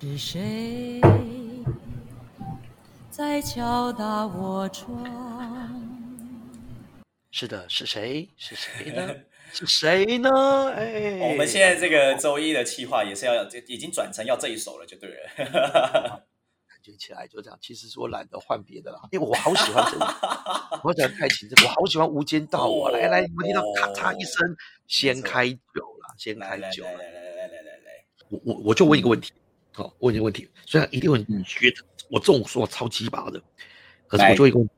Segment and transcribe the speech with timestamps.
[0.00, 1.00] 是谁
[3.10, 5.04] 在敲打我窗？
[7.32, 8.28] 是的，是谁？
[8.36, 9.12] 是谁呢？
[9.52, 10.30] 是谁呢？
[10.70, 15.16] 哎，我们现在这个周一的计划也是要，已经转成要这一首了，就对了。
[16.68, 17.58] 感觉起来就这样。
[17.60, 20.06] 其实是我懒得换别的了，因为我好喜欢这个，
[20.84, 22.92] 我喜欢太琴这个，我好喜欢《无间道》啊！
[22.92, 24.56] 来来，我听到咔嚓一声，
[24.86, 26.84] 先开酒了，先开酒。
[26.84, 29.32] 来来来来来来来，我我我就问一个问题。
[29.78, 31.76] 好，问一个问题，虽然一定会觉得
[32.10, 33.40] 我这种说话超鸡巴的，
[34.08, 34.68] 可是我就会问，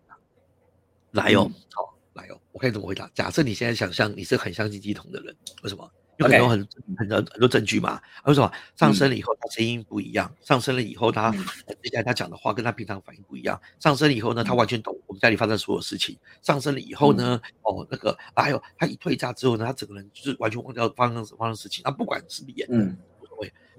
[1.13, 3.11] 来哦，好，来哦，我看你怎么回答。
[3.15, 5.91] 假设你现在想象你是很相信鸡同的人，为什么？
[6.19, 6.69] 有很多很
[6.99, 7.99] 很很很多证据嘛。
[8.27, 10.31] 为什么上升了以后他声音不一样？
[10.43, 13.59] 上升了以后他接下来他讲的话跟他平常反应不一样。
[13.79, 16.15] 上升了以后呢，他完全懂我们家里发生所有事情。
[16.43, 21.83] 上升了以后呢，哦，那个还有他一退价之后呢，他整个人就是完全忘掉发生发生事情。
[21.85, 22.95] 他不管是演，嗯。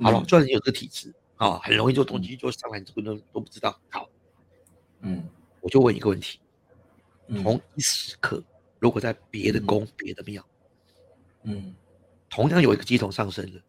[0.02, 3.78] 好了，就算你有这个体质啊，很容易就东西就上来，你这个都都不知道。
[3.90, 4.08] 好，
[5.02, 5.24] 嗯，
[5.62, 6.40] 我就问一个问题：
[7.44, 8.44] 同一时刻，
[8.80, 10.44] 如果在别的宫、别的庙，
[11.44, 11.74] 嗯，
[12.30, 13.62] 同样有一个鸡同上升的，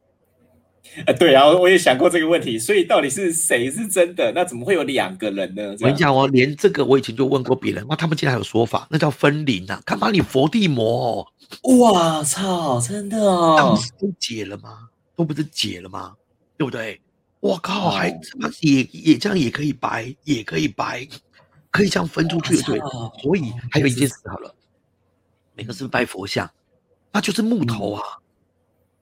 [1.07, 2.59] 哎，对啊，我也想过这个问题。
[2.59, 4.33] 所以到底是谁是真的？
[4.33, 5.71] 那怎么会有两个人呢？
[5.73, 9.81] 我跟你讲哦，连这个我以前就问过别人，哇，他们竟然还有说法，那叫分灵啊！
[9.85, 11.27] 干嘛你佛地魔？
[11.79, 14.89] 哇操，真的哦，都解了吗？
[15.23, 16.17] 都不是解了吗？
[16.57, 17.01] 对不对？
[17.39, 21.09] 我靠，还他妈也也这样也可以白，也可以白，
[21.71, 22.79] 可以这样分出去，对。
[23.23, 24.55] 所以还有一件事好了，
[25.55, 26.49] 每个是拜佛像，
[27.13, 28.03] 那就是木头啊。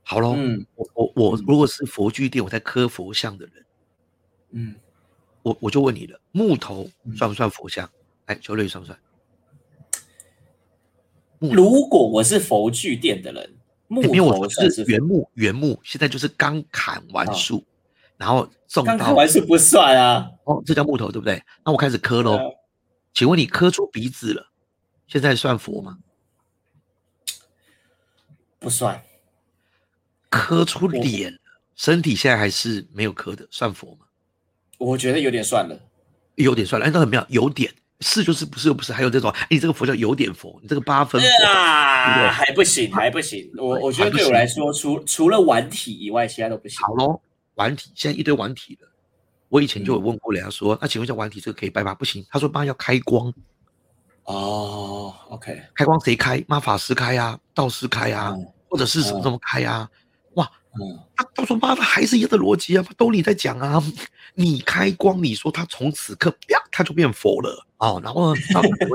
[0.02, 0.36] 好喽，
[0.74, 3.66] 我我我如果是佛具店，我在磕佛像的人，
[4.50, 4.74] 嗯，
[5.42, 7.90] 我我就问你了，木头算不算佛像？
[8.26, 8.98] 哎，秋瑞算不算？
[11.38, 13.56] 如果我是佛具店的人。
[13.90, 14.02] 木
[14.32, 17.64] 头是原木，原木现在就是刚砍完树，
[18.16, 18.96] 然后种到。
[18.96, 20.30] 刚砍完树不算啊。
[20.44, 21.42] 哦，这叫木头对不对？
[21.64, 22.38] 那我开始磕喽。
[23.12, 24.46] 请问你磕出鼻子了，
[25.08, 25.98] 现在算佛吗？
[28.60, 29.02] 不算。
[30.28, 31.36] 磕出脸，
[31.74, 34.06] 身体现在还是没有磕的，算佛吗？
[34.78, 35.76] 我觉得有点算了，
[36.36, 36.86] 有点算了。
[36.86, 37.74] 哎，那很妙，有点。
[38.00, 43.50] 是就是不是又不是，还有这种，你这个佛教有点佛，你这个八分啊，还不行，还不行。
[43.56, 46.78] 我我觉得对我来说，除除了顽体以外，其他都不行。
[46.80, 47.20] 好喽，
[47.56, 48.86] 顽体现在一堆顽体的，
[49.48, 51.94] 我以前就有问过人家说，那请问一下顽体这个可以拜吗？
[51.94, 53.32] 不行，他说妈要开光。
[54.24, 56.42] 哦，OK，开光谁开？
[56.46, 58.32] 妈法师开啊，道士开啊，
[58.68, 59.88] 或者是什么什么开啊？
[60.34, 60.48] 哇，
[61.16, 63.82] 他他说妈的还是一样的逻辑啊，都你在讲啊，
[64.34, 67.66] 你开光，你说他从此刻啪他就变佛了。
[67.76, 68.34] 哦，然后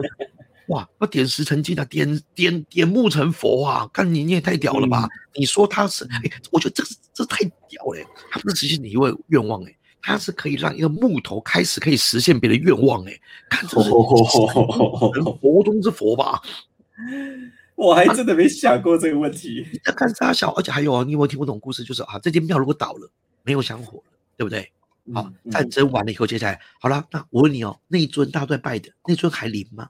[0.70, 3.88] 哇，那点石成金啊，点点点木成佛啊！
[3.94, 5.08] 看你你也太屌了吧！
[5.36, 6.20] 你说他是，哎，
[6.52, 13.14] 我觉得这这太屌了，他不是实现你一位愿望哎，他是可以让一个木头开始可以实现别的愿望哎，
[13.48, 16.42] 看这是佛中之佛吧？
[17.76, 19.64] 我还真的没想过这个问题。
[19.84, 21.84] 看沙小，而且还有啊，你有没有听过这种故事？
[21.84, 23.08] 就是啊，这间庙如果倒了，
[23.44, 24.04] 没有香火了，
[24.36, 24.72] 对不对？
[25.14, 29.90] 好，战争完了以后，接下来好了，那我问你哦，那尊大家在拜的那尊还灵吗？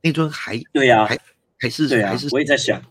[0.00, 1.18] 那尊还对呀，还
[1.58, 2.82] 还是对还是我也在想，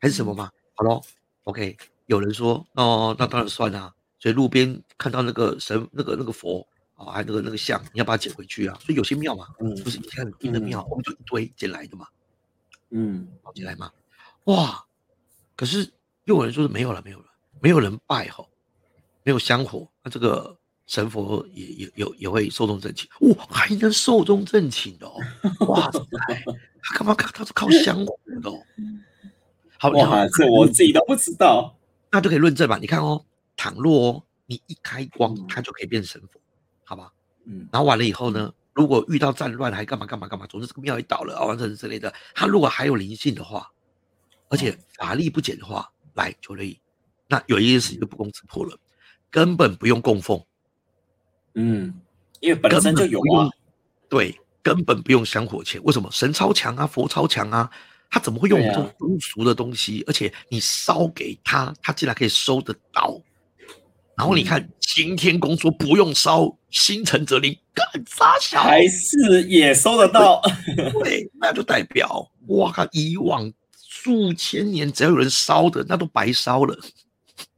[0.00, 0.50] 还是什么嘛？
[0.74, 1.00] 好喽
[1.44, 1.76] ，OK，
[2.06, 3.92] 有人说哦，那当然算啊。
[4.18, 8.76] 所以路边看到那个神、那个那个佛啊，还有那个那个像，你要把它捡回去啊。
[8.80, 12.08] 所以有些庙嘛，嗯，不是你看你的庙，我们就一堆捡来的嘛，
[12.90, 13.92] 嗯，捡进来嘛。
[14.44, 14.84] 哇，
[15.54, 15.92] 可是
[16.24, 17.26] 又有人说是没有了，没有了，
[17.60, 18.48] 没有人拜吼。
[19.22, 20.56] 没有香火，那这个
[20.86, 23.10] 神佛也也有也会寿终正寝。
[23.22, 25.10] 哇，还能寿终正寝哦！
[25.66, 26.00] 哇塞，
[26.80, 27.28] 他干嘛靠？
[27.32, 28.56] 他是靠香火的哦。
[29.78, 31.76] 好，哇，这我自己都不知道。
[32.12, 32.78] 那就可以论证吧？
[32.80, 33.24] 你看哦，
[33.56, 36.40] 倘若哦你一开光，它就可以变神佛，
[36.84, 37.12] 好吧？
[37.44, 37.66] 嗯。
[37.72, 40.46] 然后完了以后呢，如果遇到战乱，还干嘛干嘛干嘛？
[40.46, 42.14] 总之这个庙也倒了啊，完成之类的。
[42.32, 43.68] 他如果还有灵性的话，
[44.50, 46.78] 而且法力不减的话，来就可以。
[47.26, 48.78] 那有一件事情就不攻自破了。
[49.30, 50.42] 根本不用供奉，
[51.54, 51.94] 嗯，
[52.40, 53.50] 因为本身就有啊，
[54.08, 55.80] 对，根本不用香火钱。
[55.84, 56.08] 为什么？
[56.10, 57.70] 神超强啊，佛超强啊，
[58.10, 60.02] 他怎么会用这种庸俗的东西？
[60.06, 63.20] 而且你烧给他，他竟然可以收得到。
[64.16, 70.40] 然后你看擎天公说不用烧，心诚则灵，干啥小，还是也收得到。
[71.02, 73.52] 对，那就代表哇靠，以往
[73.86, 76.74] 数千年只要有人烧的，那都白烧了，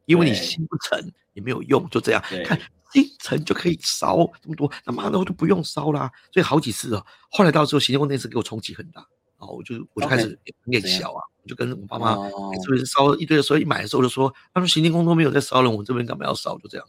[0.06, 1.12] 因为你心不诚。
[1.38, 2.58] 也没有用，就这样看
[2.94, 6.10] 一层就可以烧这么多，他妈的我就不用烧啦。
[6.32, 9.00] 所以好几次哦，后来到时候行天宫那次给我冲击很大
[9.36, 12.16] 啊，我就我就开始念小啊，我就跟我爸妈
[12.64, 16.58] 这边烧一堆的时候，一买的时候就说，他说行天宫都没有在烧了，我们这边干嘛要烧？
[16.58, 16.86] 就这样。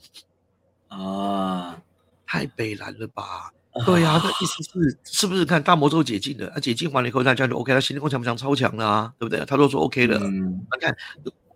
[0.87, 1.79] 啊，
[2.25, 3.51] 太北蓝了吧？
[3.85, 6.47] 对呀、 那意思是是不是看大魔咒解禁了？
[6.49, 8.35] 啊，解禁完了以后，大家就 OK，他行天宫强不强？
[8.35, 9.45] 超强的啊，对不对？
[9.45, 10.17] 他都说 OK 了。
[10.23, 10.95] 嗯那看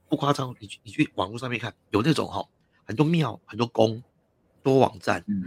[0.08, 2.46] 不夸张，你去你去网络上面看，有那种哈、
[2.94, 4.02] 很多庙、很多宫、
[4.62, 5.46] 多网站，嗯，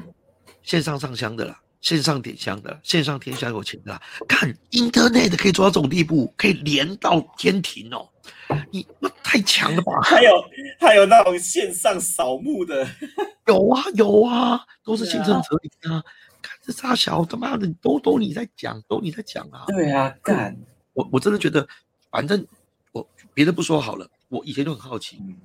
[0.64, 4.02] 线上上香的啦，线上点香的啦，线上天下有钱的啦。
[4.26, 8.08] 看 Internet 可以做到这种地步，可以连到天庭哦，
[8.72, 9.92] 你那太强了吧？
[10.02, 10.44] 还有
[10.80, 12.84] 还有那种线上扫墓的，
[13.46, 16.02] 有啊有啊，都是对啊心诚则灵啊。
[16.42, 19.66] 看这傻小他妈的，都都你在讲，都你在讲啊。
[19.68, 20.56] 对啊，干，
[20.94, 21.64] 我我真的觉得，
[22.10, 22.44] 反正
[22.90, 25.36] 我别的不说好了，我以前就很好奇，嗯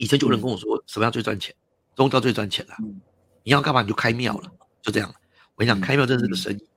[0.00, 1.54] 以前就有人跟我说什么样最赚钱，
[1.94, 3.00] 宗教最赚钱了、嗯
[3.42, 4.52] 你要干嘛你就开庙了，
[4.82, 5.08] 就这样。
[5.54, 6.68] 我跟你讲，嗯开庙真是个生意，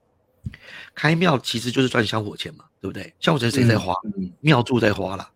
[0.95, 3.13] 开庙其实就是赚香火钱嘛，对不对？
[3.19, 3.93] 香火钱谁在花？
[4.17, 5.29] 嗯庙祝在花啦，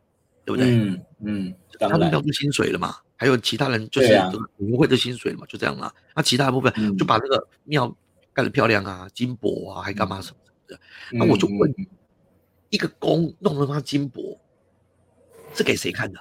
[0.46, 0.72] 对不对？
[0.72, 5.92] 嗯嗯，他们庙，祝薪水了嘛，还有其他人就是对啊这个舞会的薪水嘛，就这样嘛。
[6.16, 7.94] 那其他的部分嗯就把这个庙
[8.34, 10.80] 盖得漂亮啊，金箔啊，还干嘛什么的。
[11.12, 11.86] 那嗯我就问嗯
[12.70, 14.40] 一个宫弄得妈金箔，
[15.54, 16.20] 是给谁看的？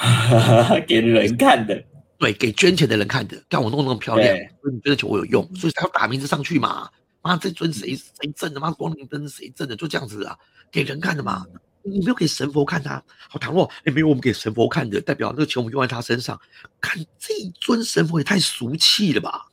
[0.00, 1.82] 嗯 给人看的，
[2.18, 3.36] 对，给捐钱的人看的。
[3.48, 6.88] 看我弄那么漂亮对，所以你捐的钱我有用，所以才要打名字上去嘛。
[7.20, 8.58] 妈，这尊谁谁赠的？
[8.60, 9.76] 妈，光明灯谁赠的？
[9.76, 10.36] 就这样子啊，
[10.70, 11.44] 给人看的嘛。
[11.84, 16.40] 你没有给神佛看他，好，倘若哎没有我们给神佛看的，代表那个钱我们用在他身上。
[16.80, 19.46] 看这一尊神佛也太俗气了吧？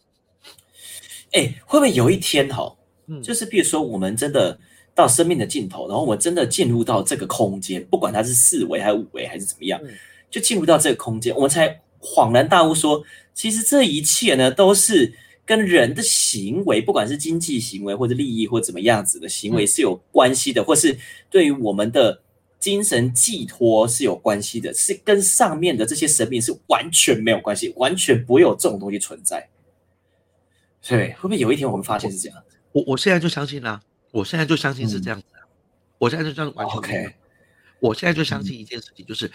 [1.32, 2.72] 哎，会不会有一天哈，
[3.08, 4.60] 嗯，就是比如说我们真的
[4.94, 9.90] 到生命的尽头，然后我们真的进入到这个空间，不管它是四维还是五维还是怎么样嗯，
[10.30, 13.04] 就进入到这个空间，我们才恍然大悟说，
[13.34, 15.14] 其实这一切呢都是
[15.46, 19.68] 跟人的行为，不管是经济行为或者利益或怎么样子的行为嗯。
[19.68, 20.98] 是有关系的，或是
[21.30, 22.22] 对于我们的
[22.60, 29.50] 精神寄托是有关系的，是跟上面的这些神明是完全没有关系，完全不会有这种东西存在。
[30.88, 32.44] 对，会不会有一天我们发现是这样？
[32.72, 35.42] 我我现在就相信啦、我现在就相信是这样子、啊，
[35.98, 37.16] 我现在就这样完全嗯 OK
[37.80, 39.32] 我现在就相信一件事情，就是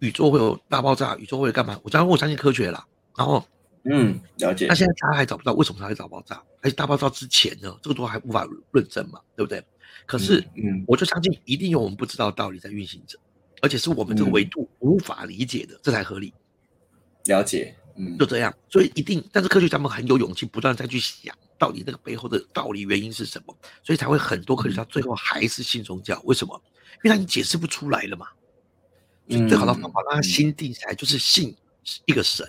[0.00, 1.78] 宇宙会有大爆炸，宇宙会干嘛？
[1.82, 2.84] 我当然我相信科学啦。
[3.16, 3.46] 然后，
[3.84, 4.74] 嗯，了解那。
[4.74, 9.64] 现在大家还找不到为什么它会大爆炸，而且大爆炸之前呢，这个都还无法论证嘛，对不对？
[10.06, 13.18] 可是嗯，我就相信一定有我们不知道的道理在运行着，
[13.62, 16.32] 而且是我们这个嗯维度无法理解的，这才合理。
[17.24, 17.74] 了解。
[17.96, 26.18] 嗯就这样，所以一定，但是科学家们很有勇气，不断地再去想到底那个背后的道理原因是什么，所以才会很多科学家最后还是信宗教。
[26.24, 26.58] 为什么？
[27.02, 28.26] 因为他已经解释不出来了嘛。
[29.30, 31.56] 所以最好的方法让他心定下来，就是信
[32.04, 32.46] 一个神，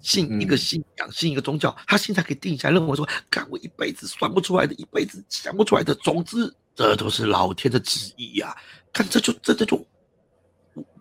[0.00, 8.56] 信一个嗯信仰，信一个宗教，他心才可以定下来，认为说，干我一辈子算不出来的，一辈子想不出来的，总之这都是老天的旨意呀、
[8.92, 9.84] 看这就这这就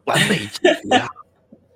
[0.06, 0.60] 完美解
[0.90, 1.08] 决啊，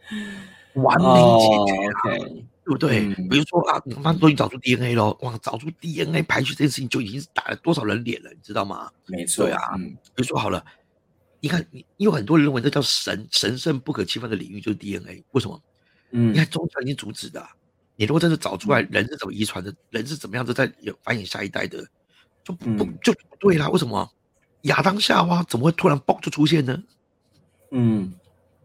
[0.73, 1.05] 完美
[1.39, 2.99] 解决对不对？
[3.01, 8.89] 嗯比如说啊，你他妈都已经找出 DNA 了，哇，找出 DNA 排序这件事情就已经是打了多少人脸了，你知道吗？
[9.05, 9.45] 没错。
[9.45, 10.65] 对啊嗯比如说好了，
[11.43, 15.61] 你看你，有很多人认为这叫神神圣不可侵犯的领域就是 DNA，为什么？
[16.11, 17.49] 嗯你看宗教已经阻止的啊、
[17.97, 21.85] 你如果真的找出来人是怎么遗传的，人是怎么样子在有繁衍下一代的，
[22.45, 23.67] 就不就不对啦？
[23.67, 24.09] 为什么？
[24.61, 26.81] 亚当夏娃怎么会突然爆就出现呢？
[27.71, 28.13] 嗯，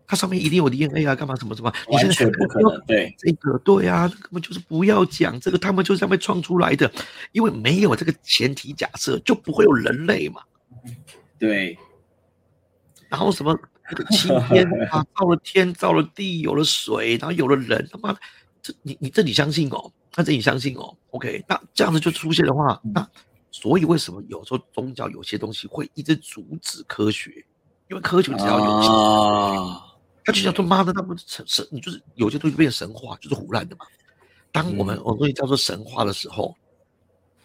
[0.06, 1.72] 它上面一定有 DNA 啊，干嘛什么什么？
[1.90, 2.80] 你现完在全不可能。
[2.86, 6.88] 对，这个对啊，根本就是不要讲这个，他们就是这样被创出来的，
[7.32, 10.42] 因为没有这个前提假设，就不会有人类嘛。
[11.40, 11.76] 对，
[13.08, 13.58] 然后什么
[13.90, 18.20] 那个青天啊，造了天，造了地，有了水，然后有了人，他妈的，
[18.62, 19.90] 这你你这你相信哦？
[20.14, 23.08] 那这你相信哦？OK，那这样子就出现的话，那
[23.50, 27.30] 所以为什么有时候宗教有些东西会一直阻止科学？
[27.88, 29.86] 因为科学只要有啊，
[30.24, 33.86] 他就叫做妈的，那不是神神，你就是有些东西变神话，就是胡乱的嘛。
[34.50, 36.54] 当我们嗯我们东西叫做神话的时候，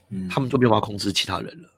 [0.09, 1.69] 嗯他们就没有办法控制其他人了。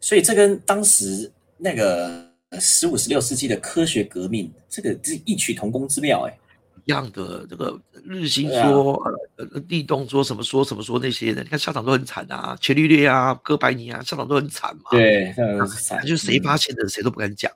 [0.00, 6.26] 所以这跟当时那个十五、十六世纪的科学革命，这个是异曲同工之妙。
[6.26, 6.38] 哎，
[6.84, 8.94] 一样的，这个日心说、
[9.36, 17.52] 呃呃地动说什么说什么说那些的，你看校长都很惨啊，伽利略啊、哥白尼啊，校长都很惨嘛。，对，这样是他惨就是谁发现的，谁都不敢讲，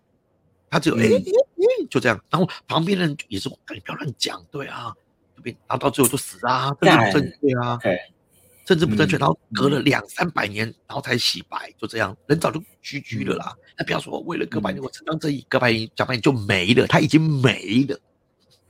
[0.70, 4.94] 他只有嗯哎哎哎就这样，然后旁边人也是，哎你不要乱讲，对啊，
[5.42, 7.78] 然后到最后就死啊，政治不正确啊
[8.64, 13.54] 政治不正确，嗯然后隔了两三百年，然后才洗白，就这样，人早就居居了啦。
[13.76, 18.00] 那不要说为了哥白尼嗯我承担正义，哥白尼、讲白尼就没了，他已经没了，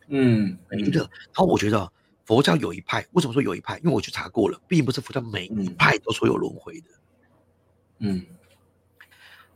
[0.08, 1.00] 嗯，没了。
[1.02, 1.90] 然后我觉得
[2.24, 3.78] 佛教有一派，为什么说有一派？
[3.78, 6.86] 因为我去查过了，并不是佛教每一嗯派都说有轮回的。
[7.98, 8.24] 嗯，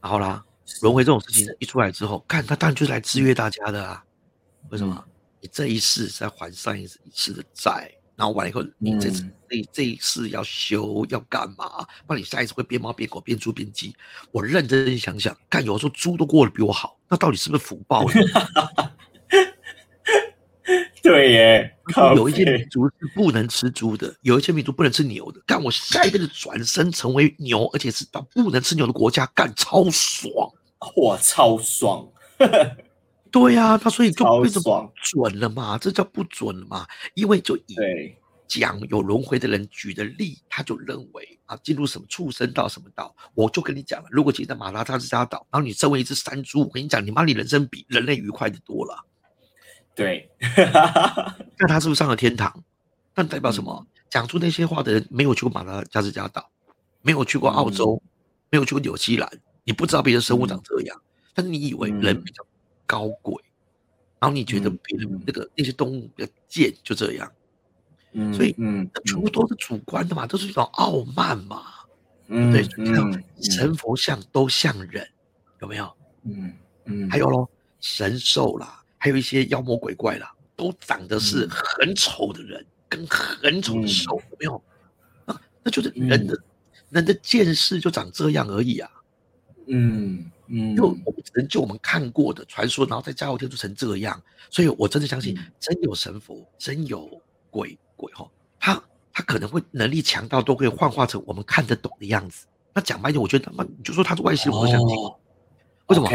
[0.01, 0.45] 然后啦，
[0.83, 4.05] 轮回这种事情一出来之后，看他当然就是来制约大家的啊。
[4.71, 5.05] 为什么？
[5.41, 11.87] 你这一世是在还上一世的债，然后完了以后，你这次这这一次要修要干嘛？
[12.05, 13.95] 不然你下一次会变猫变狗变猪变鸡。
[14.33, 18.15] 我认真想想，看有时候猪都过得比我好，那到底是不是福报呢？
[21.01, 21.77] 对耶，
[22.17, 25.41] 有一些民族是不能吃猪的，有一些民族不能吃牛的。
[25.47, 30.53] 干我下一辈子转身成为牛，而且是到不能吃牛的国家，干超爽，
[30.97, 32.07] 我，超爽！
[33.31, 34.47] 对呀，他所以就不
[34.95, 36.87] 准了嘛，这叫不准了嘛？
[37.15, 37.77] 因为就以
[38.47, 49.05] 讲有轮回的人举的例，他就认为啊，进入什么畜生道什么道，我就跟你讲了，如果今天在马拉加斯加岛，然后你身为一只山猪，我跟你讲，你妈你人生比人类愉快的多了。
[49.95, 50.31] 对，
[51.59, 52.65] 那他是不是上了天堂？
[53.15, 53.87] 那代表什么？
[54.09, 56.49] 讲出那些话的人没有去过马拉加斯加岛，
[57.03, 58.01] 没有去过澳洲，
[58.49, 59.31] 没有去过纽西兰，
[59.65, 60.99] 你不知道别的生物长这样。
[61.35, 62.43] 但是你以为人比较
[62.89, 63.41] 高贵，
[64.19, 67.31] 然后你觉得别人那个那些动物比较贱，就这样。
[68.13, 71.63] 嗯，所以嗯，全部都是主观的嘛，都是一种傲慢嘛。
[72.29, 75.07] 嗯，对，这样神佛像都像人，
[75.61, 75.95] 有没有？
[76.25, 76.53] 嗯
[76.87, 77.47] 嗯，还有喽，
[77.81, 78.83] 神兽啦。
[78.97, 84.63] 还有一些妖魔鬼怪啦，都长得是很丑的人，跟很丑的兽，有没有？
[85.27, 86.37] 啊，那就是人的
[86.91, 88.91] 人的见识就长这样而已啊。
[89.67, 94.21] 嗯嗯，就我们只能就我们看过的传说，然后再加后天就成这样。
[94.51, 97.09] 所以我真的相信，真有神佛，真有
[97.51, 102.47] 鬼鬼哈，他他可能会能力强到都可以幻化成我们看得懂的样子。
[102.73, 104.97] 那讲白一点，我觉得他妈你就说他是外星人，我相信。
[105.87, 106.09] 为什么？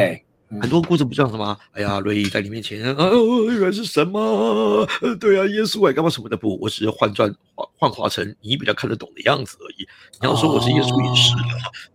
[0.62, 3.10] 很多故事不像什么，哎呀，瑞在你面前，啊，
[3.48, 4.88] 原来是什么？
[5.20, 6.58] 对啊，耶稣哎，干嘛什么的不？
[6.60, 9.88] 我只是换转幻幻化成你比较看得懂的样子而已。
[10.22, 11.42] 你要说我是耶稣也是的，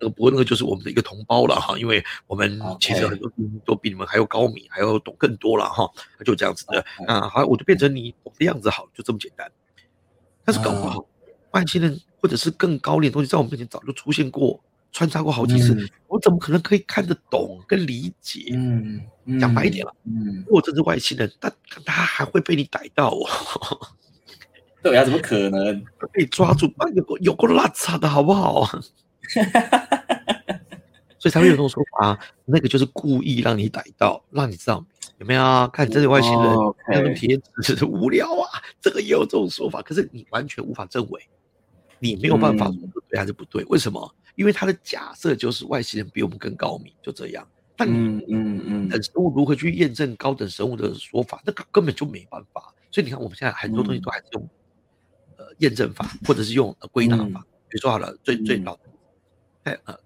[0.00, 3.30] 那个不过那个就是我们的一个同胞了哈，因为我们其实很多
[3.64, 5.88] 都比你们还要高明，还要懂更多了哈，
[6.24, 6.84] 就这样子的。
[7.06, 9.50] 啊好，我就变成你我的样子好，就这么简单。
[10.44, 11.04] 但是搞不好
[11.52, 14.60] 外星人或者是更高点东西在我们面前早就出现过。
[14.92, 15.76] 穿插过好几次，
[16.06, 18.50] 我怎么可能可以看得懂跟理解？
[18.52, 19.00] 嗯，
[19.40, 21.52] 讲白一点了，嗯，如果这是外星人，但
[21.84, 23.26] 他还会被你逮到哦。
[24.82, 26.66] 对呀，怎么可能被抓住？
[26.94, 28.64] 有个有个拉差的好不好？
[31.20, 34.84] 所以才会有这种说法，那个就是故意让你逮到，让你知道
[35.18, 35.68] 有没有？
[35.72, 36.56] 看这些外星人，
[36.88, 41.20] 那种贴纸无聊啊，这个也有这种说法，可是你完全无法证伪，
[42.00, 43.64] 你没有办法说对还是不对？
[43.64, 44.14] 为什么？
[44.34, 47.46] 因为他的假设就是外星人比我们更高明，就这样。
[47.76, 52.74] 但嗯嗯嗯，等生物如何去验证高等生物的说法，那根本就没办法。
[52.90, 54.48] 所以你看，我们现在很多东西都还是用
[55.36, 57.44] 呃验证法，或者是用归纳法。
[57.68, 58.78] 比如说好了，最最老
[59.62, 59.98] 太呃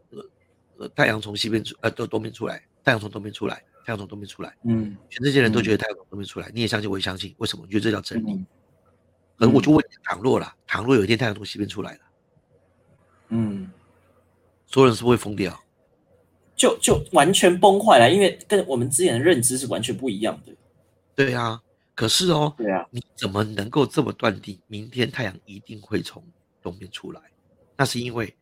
[0.79, 3.57] 呃太阳从西边出呃东东边出来，太阳从东边出来，
[3.87, 4.55] 太阳从东边出来。
[4.65, 7.35] 嗯，全世界人都觉得太阳从东边出来，你也相信，我也相信。
[7.39, 7.63] 为什么？
[7.65, 8.45] 我觉得这叫真理。
[9.39, 12.01] 可能我就问，倘若了，倘若有一天太阳从西边出来了，
[13.29, 13.71] 嗯。
[14.67, 15.63] 所有人是不会疯掉，
[16.57, 20.53] 就就完全崩坏了，因为跟我们之前的认知是完全不一样的。
[21.15, 21.61] 对啊，
[21.95, 26.25] 可是哦，对啊，你怎么能够这么断定明天太阳一定会从
[26.63, 27.21] 东边出来？
[27.77, 28.35] 那是因为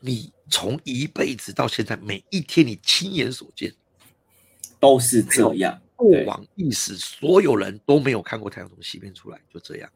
[0.00, 3.70] 你从一辈子到现在每一天你亲眼所见
[4.80, 5.78] 都是这样。
[5.96, 9.90] 过往历史所有人都没有看过太阳从西边出来，就这样。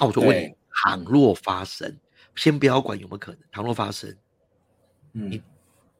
[0.00, 1.98] 那我就问你：倘若发生，
[2.36, 4.10] 先不要管有没有可能，倘若发生。
[5.14, 5.42] 嗯你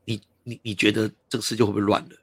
[0.05, 2.17] 你你你觉得这个世界会不会乱了？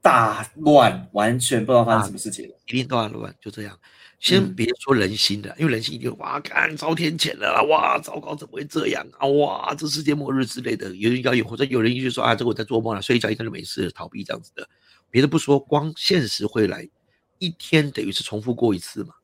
[0.00, 3.78] 大乱，完全不知道发生什么事情了，一定大乱，就这样。
[4.20, 9.26] 先别说人心的，因为人心一定哇，看遭天谴了，哇，糟糕，怎么会这样啊？
[9.26, 14.68] 哇，这世界末日之类的，有人要有或者有人一直说啊，这我在做梦了，睡一觉一天就没事，逃避这样子的。
[15.10, 16.88] 别的不说，光现实会来，
[17.38, 19.14] 一天等于是重复过一次嘛？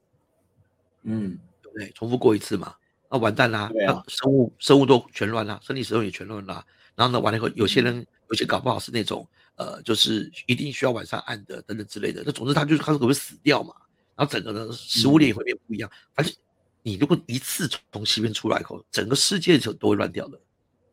[1.04, 1.90] 嗯，对不对？
[1.92, 2.74] 重复过一次嘛？
[3.10, 3.70] 那完蛋啦！
[3.74, 6.64] 那生物生物都全乱啦，生理时候也全乱啦。
[6.96, 12.22] 然后呢，完了以后，有些人有些搞不好是那种呃，就是一定需要晚上按的等等之类的。
[12.26, 13.72] 那总之他就是他会死掉嘛。
[14.16, 15.90] 然后整个的食物链也会变不一样。
[16.14, 16.34] 反正
[16.82, 20.40] 你如果一次从西边出来以后，整个世界就都会乱掉的，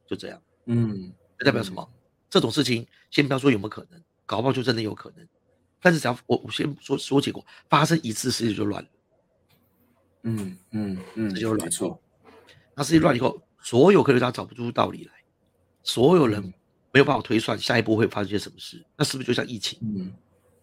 [0.08, 0.42] 就这样。
[0.66, 1.88] 嗯，代表什么？
[2.30, 5.28] 这种事情先不要说有没有可能，搞不好就真的有可能。
[5.82, 8.90] 但是只要我我先说说结果，发生一次事情就乱了。
[10.24, 12.02] 嗯嗯嗯，这就是乱错。
[12.76, 15.12] 那事情乱以后，所有科学家找不出道理来，
[15.84, 16.42] 所有人
[16.92, 18.84] 没有办法推算下一步会发生些什么事。
[18.96, 19.80] 那是不是就像疫情？
[19.82, 20.14] 嗯，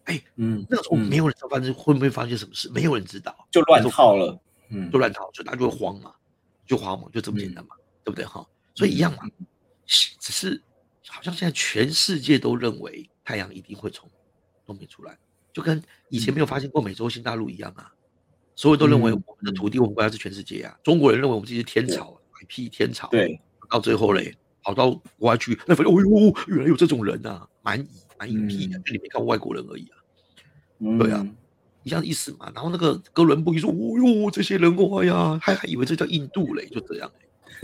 [0.05, 4.39] 哎，嗯，那个时候没有人知道发生会不会发生些什么事，没有人知道，就乱套了，
[4.69, 6.13] 嗯，就乱套，就大家就会慌嘛，
[6.65, 8.45] 就慌嘛，就这么简单嘛，对不对哈？
[8.75, 9.29] 所以一样嘛，
[9.85, 10.61] 只是
[11.07, 14.09] 好像现在全世界都认为太阳一定会从
[14.65, 15.17] 东边出来，
[15.53, 17.93] 就跟以前没有发现过美洲新大陆一样啊。
[18.59, 20.77] 所有都认为嗯我们的土地、我们国家是全世界啊。
[20.83, 23.39] 中国人认为我们自己是天朝，一批天朝。，对，
[23.69, 27.87] 到最后嘞，跑到国外去，那发现哦呦，原来有这种人啊，蛮夷，
[28.17, 29.95] 蛮夷屁的，你没看过外国人而已啊，
[30.79, 31.25] 嗯对啊，
[31.83, 32.51] 一样意思嘛。
[32.53, 37.09] 然后那个哥伦布一说，哦呦，这些人哇呀，还还以为这叫印度嘞，就这样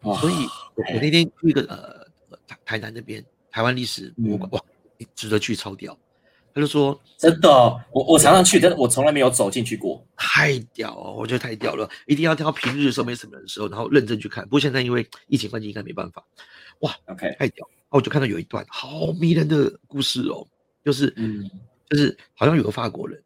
[0.00, 0.16] 欸。
[0.20, 0.34] 所以
[0.74, 2.06] 我我那天去一个呃
[2.46, 4.60] 台台南那边台湾历史博物馆，哇，
[4.96, 5.94] 你值得去，超屌。
[6.54, 10.06] 他就说真的哦，我我常常去，但是我从来没有走进去过。
[10.16, 14.44] 太屌了，我觉得太屌了，一定要挑平日的时候没什么人的时候，然后认真去看。
[14.44, 16.24] 不过现在因为疫情关系，应该没办法。
[16.80, 17.66] 哇 OK，太屌！
[17.66, 20.46] 然后我就看到有一段好迷人的故事哦，
[20.84, 21.50] 就是嗯
[21.90, 23.20] 就是好像有个法国人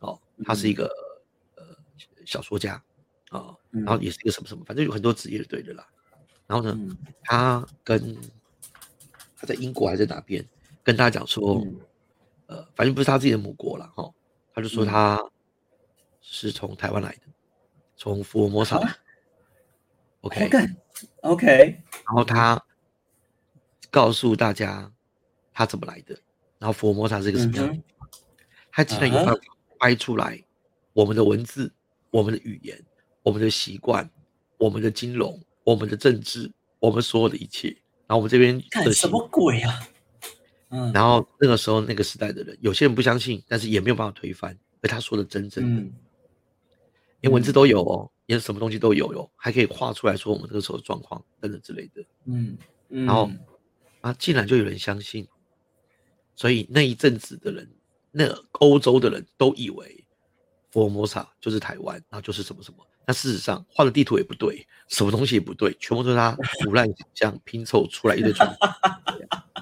[0.00, 0.90] 哦，他是一嗯个
[1.56, 1.64] 呃
[2.26, 2.74] 小说家
[3.30, 5.86] 啊，嗯然后也是一个什么什么，反正有很多职业对的啦。
[6.46, 8.14] 然后呢，嗯他跟
[9.36, 10.44] 他在英国还是哪边
[10.82, 11.76] 跟大家讲说，嗯
[12.54, 14.10] 呃，反正不是他自己的母国了哈，
[14.54, 14.86] 他就说嗯。
[14.86, 15.30] 他
[16.26, 17.20] 是从台湾来的，
[17.96, 18.96] 从福尔摩沙来啊
[20.22, 22.60] ，OK，OK，然后他
[23.90, 24.90] 告诉大家
[25.52, 26.18] 他怎么来的，
[26.58, 28.08] 然后福尔摩沙是一个什么样的嗯地方，
[28.72, 29.40] 他竟然有办法
[29.78, 30.42] 掰出来
[30.94, 31.70] 我们的文字、
[32.10, 32.82] 我们的语言、
[33.22, 34.08] 我们的习惯、
[34.56, 37.68] 我们的金融、我们的政治、我们所有的一切，
[38.06, 39.78] 然后我们这边的习干什么鬼啊？
[40.76, 45.92] 嗯，然后那个时候那个时代的人，有些人不相信，但是也没有办法推翻，而他说的真正的，嗯
[47.20, 52.04] 连文字都有哦，连什么东西都有哟，还可以画出来说我们这个时候的状况等等之类的。
[52.24, 53.30] 嗯嗯，然后
[54.00, 55.26] 啊，竟然就有人相信，
[56.34, 57.70] 所以那一阵子的人，
[58.10, 60.04] 那欧洲的人都以为
[60.70, 62.84] 福尔摩萨就是台湾，然后就是什么什么。
[63.06, 68.56] 那事实上画的地图也不对，什么东西也不对，全部都是他胡乱想象拼凑出来一堆传说。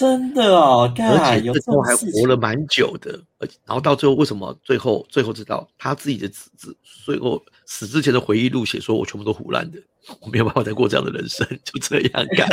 [0.00, 9.78] 真的哦，而且这时候还活了蛮久的，而且然后到最后为什么最后最后知道他自己的子子最后死之前的回忆录写说我全部都胡乱的，
[10.22, 12.48] 我没有办法再过这样的人生，就这样干。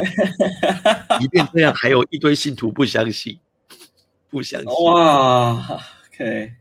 [1.21, 3.39] 即便这样，还有一堆信徒不相信，
[4.29, 4.69] 不相信。
[4.83, 5.81] 哇
[6.11, 6.51] ，OK，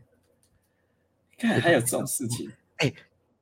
[1.37, 2.93] 看还有这种事情，哎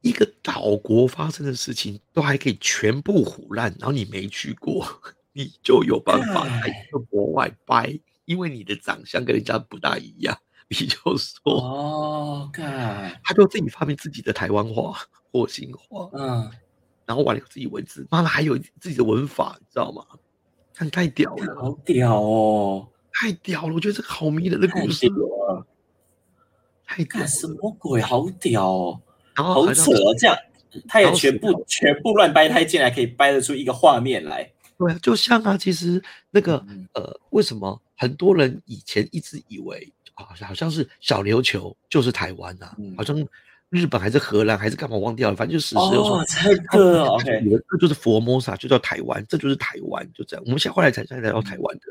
[0.01, 4.83] 一个岛国发生的事情都还可以全部胡乱，然后你没去过，
[5.37, 10.37] 你就有办法哎在国外掰，因为你的长相跟人家不大一样，
[10.69, 11.35] 你就说。
[11.45, 14.97] 哦，干，他就自己发明自己的台湾话、
[15.33, 16.49] 火星话，嗯，
[17.05, 20.05] 然后完了自己文字，妈的还有自己的文法，你知道吗？
[20.73, 23.73] 看太屌了，好屌哦，太屌了！
[23.73, 25.07] 我觉得这个好迷人的故事
[26.85, 27.45] 太屌干什。
[27.47, 28.01] 么鬼？
[28.01, 29.01] 好屌哦，
[29.35, 30.37] 然后好扯哦，这样
[30.87, 43.17] 他也全部全部乱掰，他竟然可以掰得出一个画面来，对啊，就像啊，其实那个嗯呃，为什么很多人以前一直以为好像好像是小琉球就是台湾啊，嗯好像
[43.69, 50.43] 日本还是荷兰还是干嘛忘掉了，反正就史实有说哦，这个 OK，以为这就是佛摩萨，就叫台湾，这就是台湾，就这样。
[50.45, 51.83] 我们现在后来才才来到台湾的。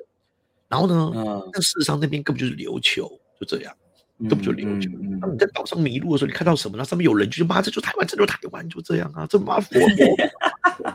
[0.68, 3.06] 然后呢，嗯，那事实上那边根本就是琉球，
[3.38, 3.74] 就这样，
[4.20, 4.88] 根本就琉球。
[5.02, 6.78] 嗯那你在岛上迷路的时候，你看到什么？
[6.78, 10.94] 那上面有人，就是妈，这就是台湾，这就是台湾，就这样啊，这妈佛摩。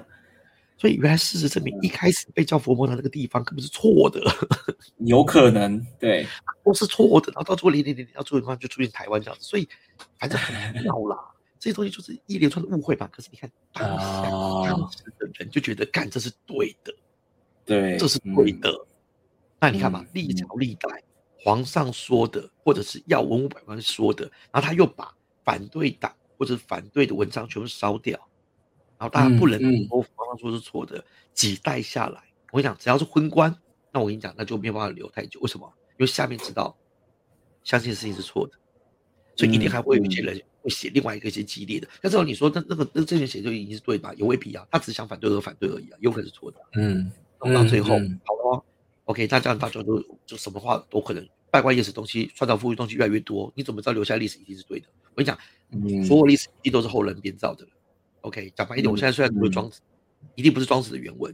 [0.80, 4.22] 所以原来事实证明，一开始被叫佛摩萨那个地方根本是错的，
[5.06, 6.26] 有可能，对，
[6.64, 7.32] 都是错的。
[7.34, 9.68] 然后到最后零零零零到最后地方就出现台湾这样子，所以
[10.18, 11.18] 反正很妙啦。
[11.60, 13.10] 这些东西就是一连串的误会吧。
[13.12, 16.94] 可是你看当下、哦当时的人就觉得，干这是对的，
[17.66, 18.86] 对，这是对嗯，的。
[19.60, 21.04] 那你看嘛嗯，历朝历代
[21.44, 25.14] 皇上说的，或者是要文武百官说的，然后他又把
[25.44, 28.18] 反对党或者反对的文章全部烧掉，
[29.00, 29.58] 然后大家不能
[29.88, 31.02] 说皇上说是错的，
[31.34, 33.56] 几代下来，我跟你讲，只要是昏官，
[33.94, 35.40] 那我跟你讲，那就没有办法留太久。
[35.40, 35.72] 为什么？
[35.98, 36.76] 因为下面知道
[37.64, 38.54] 相信事情是错的，
[39.38, 41.88] 所以一定嗯还会有一些嗯人会写另外一个一些激烈的。
[42.02, 44.14] 但是你说那那个那这些写就已经是对吧？
[44.16, 46.66] 也未必啊，他只想反对而反对而已啊，有可能是错的啊。
[46.74, 47.10] 嗯，
[47.40, 47.92] 弄到最后，
[48.26, 48.64] 好了哦
[49.06, 54.88] ，OK，那这样大家都就什么话都可能拜官野史东西、创造富裕东西越来越多，你怎么知道留下历史一定是对的？
[55.14, 55.38] 我跟你讲，
[55.72, 57.66] 嗯所有历史一定都是后人编造的。
[58.22, 59.82] OK，讲白一点，嗯我现在虽然读庄子，
[60.36, 61.34] 一定不是庄子的原文，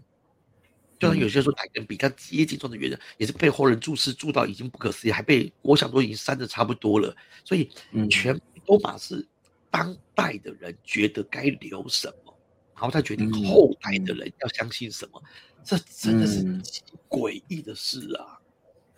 [1.00, 9.28] 就算嗯有些人说哪个人比较接近庄子原文，也是被后人注释注到已经不可思议，还被我想都已经删的差不多了，所以嗯全都马是
[9.70, 12.38] 当代的人觉得该留什么，
[12.76, 15.22] 然后再决定嗯后代的人要相信什么，
[15.64, 16.44] 这真的是
[17.10, 18.40] 诡异的事啊！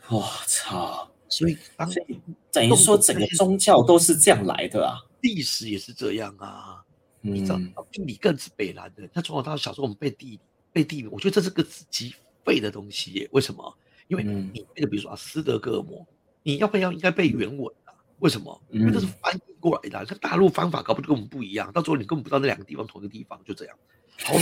[0.09, 1.09] 我操！
[1.29, 2.17] 所以当所以
[2.51, 4.95] 等于说整个宗教都是这样来的啊。
[5.19, 6.81] 历史也是这样啊，
[7.21, 9.09] 你知道嗯，地理更是北南的。
[9.13, 10.39] 那从小到小时候我们背地理
[10.71, 12.13] 背地理，我觉得这是个极
[12.45, 13.29] 废的东西耶。
[13.31, 13.77] 为什么？
[14.07, 16.05] 因为嗯你那个比如说啊，斯德哥尔摩，
[16.43, 17.91] 你要不要应该背原文啊？
[18.19, 18.61] 为什么？
[18.69, 21.71] 因为这是翻译过来的，这大陆方法搞不就跟我们不一样？
[21.73, 23.77] 到最后你根本不知道那两个地方同一个地方，就这样。
[24.23, 24.39] 好喽，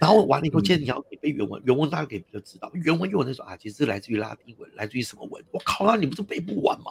[0.00, 5.42] 然后完了以后， 接着你要背原文，原文大家可以知道，原文又有那种啊，其实来自于拉丁文，来自于什么文？
[5.52, 6.90] 我靠，那你不是背不完吗？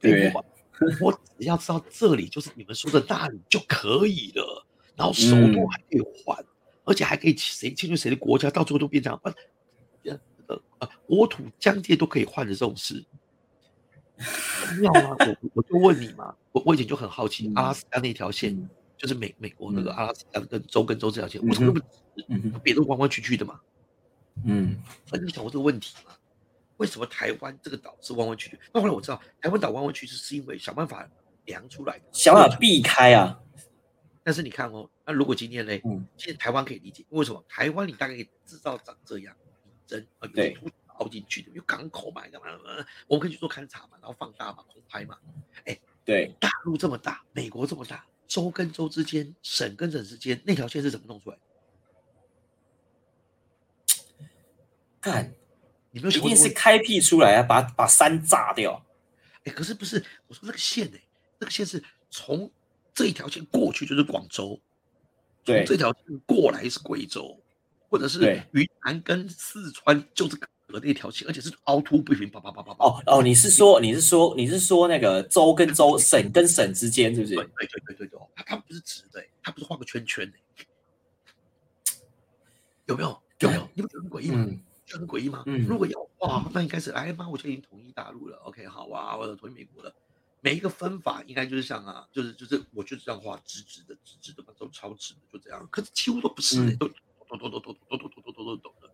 [0.00, 0.44] 背不完，
[1.00, 6.44] 我只要知道这里就是你们说的那里就可以了，然后首都还可以换，
[6.84, 9.32] 而且还可以谁侵略谁的国家，到最后都变这样，呃
[10.46, 13.04] 呃呃，国土疆界都可以换的这种事。
[14.80, 15.16] 妙啊！
[15.18, 18.56] 我我就问你嘛，我我以前就很好奇，阿拉斯加那条线，
[18.96, 21.80] 就是美美国那个阿拉斯加跟州跟州这条线，为什么那么
[22.52, 22.58] 直？
[22.62, 23.60] 别都弯弯曲曲的嘛。
[24.44, 24.76] 嗯，
[25.10, 26.12] 那你想过这个问题吗？
[26.78, 28.60] 为什么台湾这个岛是弯弯曲曲？
[28.72, 31.08] 那后来我知道，台湾岛弯弯曲曲是因为想办法
[31.44, 33.40] 量出来的，想办法避开啊。
[34.22, 35.72] 但是你看哦，那如果今天呢？
[35.84, 39.36] 嗯，现在台湾可以理解，为什么台湾你大概可以制造长这样，
[39.86, 40.56] 真啊，对。
[40.98, 42.46] 凹进去的，有港口嘛，干嘛？
[43.06, 45.18] 我们可以去做勘察嘛，然后放大嘛，空拍嘛。
[45.66, 51.36] 哎，对，大陆这么大，美国这么大，州跟州之间，省跟省之间，那条线是怎么弄出来？
[55.02, 55.34] 看，
[55.96, 58.84] 你没有一定是开辟出来啊，把把山炸掉。
[59.44, 60.04] 哎，可是不是？
[60.26, 60.98] 我说这个线呢？
[61.40, 62.50] 这个线是从
[62.92, 64.60] 这一条线过去就是广州，
[65.42, 67.40] 对，这条线过来是贵州，
[67.88, 70.38] 或者是云南跟四川，就是。
[70.68, 72.84] 隔那条线，而且是凹凸不平，叭叭叭叭叭。
[72.84, 77.36] 哦哦，你是说你是说你是说那个州跟州、省跟省之间，是不是？
[77.36, 80.36] 对对对对对它它不是直的，它不是画个圈圈的，
[82.86, 83.22] 有没有？
[83.38, 83.68] 有没有？
[83.74, 84.44] 你不觉得很诡异吗？
[84.44, 84.58] 觉
[84.92, 85.42] 得很诡异吗？
[85.66, 88.36] 如果要哇，那应该是哎妈，我就已经统一大陆了。
[88.44, 89.92] OK，好哇，我统一美国了。
[90.42, 95.66] 每一个分法应该就是像啊，就是就是，我就是这样画，直直的，直直的，都超直的，就这样。
[95.72, 96.86] 可是几乎都不是，都
[97.28, 98.90] 都都都都都都都都都都都的。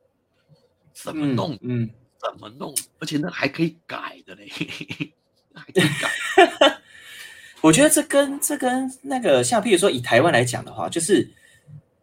[0.94, 1.58] 怎么弄？
[1.60, 2.74] 嗯，怎么弄？
[2.98, 4.48] 而且那还可以改的嘞，
[5.54, 6.80] 还可以改。
[7.60, 11.30] 我觉得这跟这跟那个，像譬如说以台湾来讲的话，就是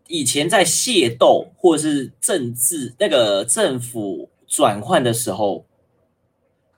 [0.10, 5.65] 以前在械斗或者是政治那个政府转换的时候，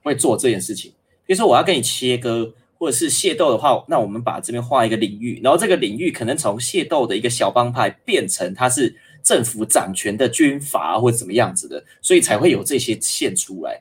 [0.04, 0.92] 会做这件事情。
[1.26, 8.96] 比如说我要跟你切割，或者是械斗的话，那我们把这边画一个领域，然后这个领域可能从械斗的一个小帮派变成它是。
[9.24, 13.80] 政府掌权的军阀或者怎么样子的，所以才会有这些线出来。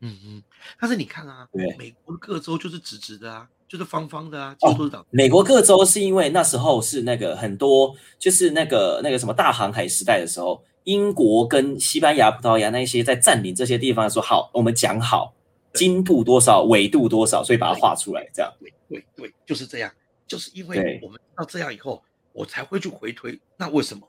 [0.00, 0.42] 嗯嗯，
[0.80, 4.56] 但是你看啊，对，美国各州就是直直的啊，就是方方的啊。
[4.62, 15.32] 哦，美国各州是因为那时候是那个很多，就是那个那个什么大航海时代的时候，英国跟西班牙、葡萄牙那些在占领这些地方说好，我们讲好
[15.72, 18.52] 经度多少，纬度多少，所以把它画出来，这样。
[18.58, 19.92] 对对对，就是这样，
[20.26, 22.02] 就是因为我们到这样以后，
[22.32, 24.04] 我才会去回推，那为什么？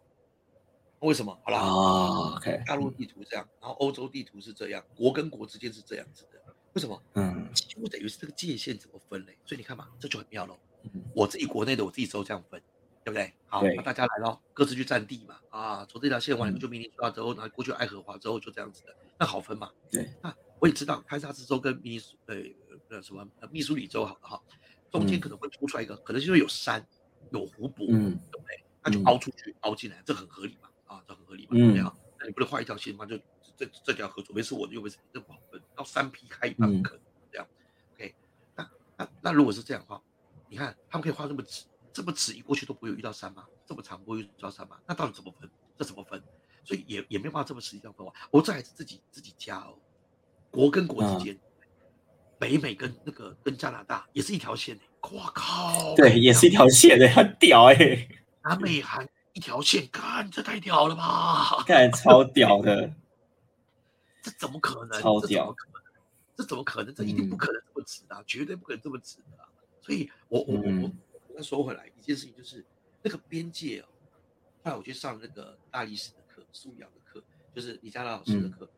[1.01, 1.37] 为什么？
[1.43, 6.40] 好了啊，OK，大陆地图这样，然后欧洲地图是这样，国跟国之间是这样子的。
[6.73, 7.01] 为什么？
[7.15, 9.37] 嗯，几乎等于是这个界限怎么分嘞？
[9.45, 10.57] 所以你看嘛，这就很妙喽。
[11.13, 12.61] 我自己国内的，我自己州这样分，
[13.03, 13.33] 对不对？
[13.45, 15.37] 好，那大家来咯，各自去占地嘛。
[15.49, 19.69] 啊，从这条线完以后就明尼苏达州，然后过去爱荷华州就这样子的，那好分嘛。
[19.91, 22.35] 对，那我也知道，堪萨斯州跟密苏呃
[22.89, 24.41] 呃什么密苏里州，好了哈，
[24.89, 26.85] 中间可能会凸出来一个，可能就是有山
[27.31, 28.63] 有湖泊，嗯，对不对？
[28.83, 30.69] 那就凹出去凹进来，这很合理嘛。
[30.85, 31.49] 啊，这很合理嘛？
[31.51, 33.05] 对啊，那你不能画一条线嘛？
[33.05, 33.17] 就
[33.55, 35.40] 这这条河左边是我的，右边是你，这不好分。
[35.81, 37.47] 到三劈开一半不可能这样。
[37.95, 38.13] OK，
[38.55, 39.99] 那那那如果是这样的话，
[40.47, 43.43] 你看他们可以画这么直，这么直一过去都不会有遇到山吗？
[43.65, 44.77] 这么长不会遇到山吗？
[44.85, 45.49] 那到底怎么分？
[45.77, 46.21] 这怎么分？
[46.63, 48.13] 所以也也没有办法这么实际这样分啊。
[48.29, 49.73] 我这还是自己自己加哦，
[50.51, 51.35] 国跟国之间，
[52.37, 54.81] 北美跟那个跟加拿大也是一条线呢。
[55.13, 55.95] 哇靠！
[55.95, 58.07] 对，也是一条线的，很屌哎。
[58.43, 59.09] 南美韩。
[59.33, 61.63] 一条线，看这太屌了吧！
[61.65, 62.93] 看超屌的，
[64.21, 65.01] 这怎么可能？
[65.01, 65.55] 超屌！
[66.35, 66.93] 这怎么可能？
[66.93, 69.47] 这一定不可能这么直的，绝对不可能这么直的。
[69.81, 70.91] 所以，我我我我，
[71.35, 72.63] 再说回来，一件事情就是
[73.01, 73.87] 那个边界哦。
[74.63, 78.69] 后来我去上那个大历史的课，素养的课，就是李佳兰老师的课，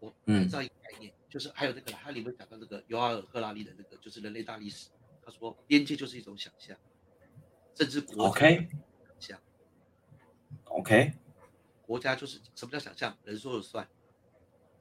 [0.00, 4.90] 我知道一个概念，就是还有那个他里面讲到那个尤尔赫拉利的那个，就是人类大历史。
[5.24, 6.76] 他说，边界就是一种想象，
[7.74, 8.68] 甚至国 OK。
[10.64, 11.12] OK，
[11.86, 13.16] 国家就是什么叫想象？
[13.24, 13.88] 人说了算，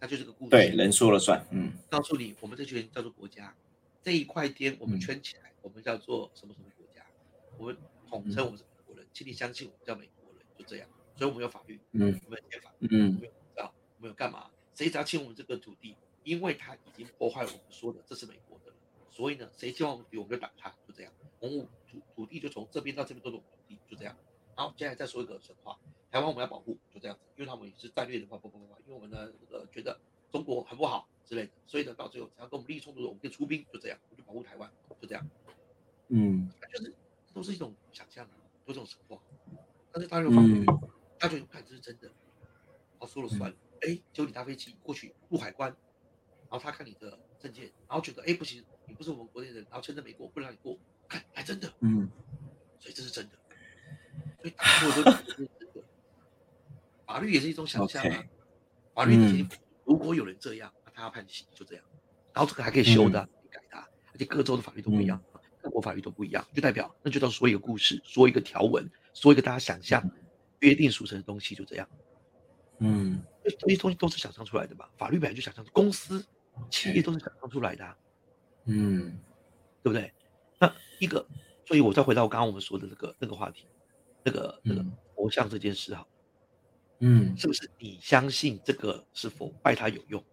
[0.03, 0.49] 它就是个故事。
[0.49, 1.47] 对，人说了算。
[1.51, 3.55] 嗯，告诉你，我们这群人叫做国家，
[4.01, 7.05] 这一块天我们圈起来，我们叫做什么什么国家，
[7.57, 10.89] 我们统称我们是美国人，请你相信我们叫美国人，就这样。
[11.15, 14.51] 所以我们有法律，嗯，我们有宪法，嗯，我们有知道，我们有干嘛？
[14.75, 18.73] 谁只要侵我们这个土地，因为他已经破坏我们说的这是美国的，
[19.09, 21.13] 所以呢，谁希望我们就打他，就这样。
[21.39, 24.13] 我们土土地就从这边到这边都是我们土地，就这样。
[24.57, 25.79] 然后接下来再说一个神话，
[26.13, 29.99] 台湾我们要保护，就这样子，因为他们也是战略的话，不不不不，因为我们呢，呃，觉得
[30.31, 34.71] 中国很不好之类的，所以呢，到最后只要跟我们利益冲突的，我们就出兵，就这样，我就保护台湾，
[35.01, 35.27] 就这样，
[36.09, 36.47] 嗯。
[36.71, 36.93] 就是
[37.33, 39.19] 都是一种想象啊，都是一种神话。
[39.91, 40.63] 但是大陆方面，
[41.17, 42.07] 他就看这是真的，
[42.99, 52.07] 他，说了算了，哎，结果你搭飞机过去入海关，然后他看你的证件，然后觉得哎不行，你不是我们国内人，然后签证没过，不让你过，看还真的，嗯，
[52.77, 53.37] 所以这是真的，
[54.41, 55.11] 所以大陆都
[57.05, 58.23] 法律也是一种想象啊
[58.93, 61.83] 法律的如果有人这样，那他要判刑，就这样，
[62.33, 65.21] 然后这个还可以修的改的啊，而且各州的法律都不一样，
[65.61, 70.03] 各国法律都不一样，就代表那就叫说一个故事，说一个条文，说一个大家想象
[70.59, 71.89] 约定俗成的东西，就这样。
[72.79, 73.21] 嗯。
[73.43, 76.25] 这这些东西都是想象出来的嘛，法律本来就想象，公司、
[76.69, 77.97] 企业都是想象出来的、啊，
[78.65, 79.19] 嗯。
[79.81, 80.13] 对不对？
[80.59, 81.27] 那一个，
[81.65, 83.67] 所以我再回到刚刚我们说的那个那个话题，
[84.23, 84.93] 那个那个嗯。
[85.13, 86.07] 佛像这件事哈，
[87.05, 90.23] 嗯是不是你相信这个是否拜他有用？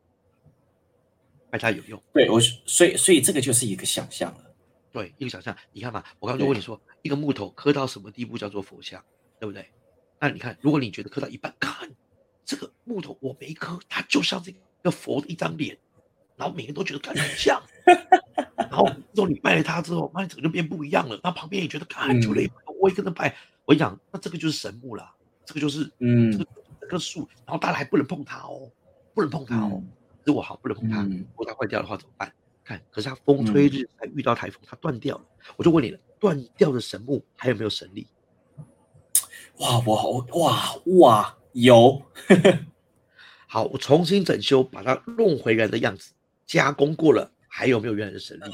[1.51, 4.45] 拜他有用，对我所以所以这个就是一个想象了。
[4.93, 5.57] 对，一个想象。
[5.73, 9.05] 你看嘛，我刚刚就问你说，一个木头磕到什么地步叫做佛像，
[9.39, 9.69] 对不对？
[10.21, 11.91] 那你看，如果你觉得磕到一半，看
[12.45, 15.77] 这个木头我没磕，它就像这个佛的一张脸，
[16.37, 17.61] 然后每个人都觉得看很像，
[18.57, 21.19] 然后之后你拜了他之后，妈，整个就变不一样了。
[21.23, 22.49] 那旁边也觉得看就累，
[22.81, 23.37] 我也跟着拜。
[23.65, 26.60] 我跟你讲，那这个就是神木啦，这个就是嗯这个这
[26.91, 28.71] 棵树，然后大家还不能碰它哦，
[29.15, 29.83] 不能碰它哦。
[30.25, 32.33] 如果好不能碰它，嗯如果它坏掉的话怎么办？
[32.65, 35.25] 看，可是它风吹日晒遇到台风，它断掉了。
[35.57, 38.07] 我就问你了，断掉的神木还有没有神力？
[39.59, 42.03] 哇，我好哇哇有，
[43.47, 46.13] 好，我重新整修，把它弄回原来的样子，
[46.47, 48.45] 加工过了，还有没有原来的神力？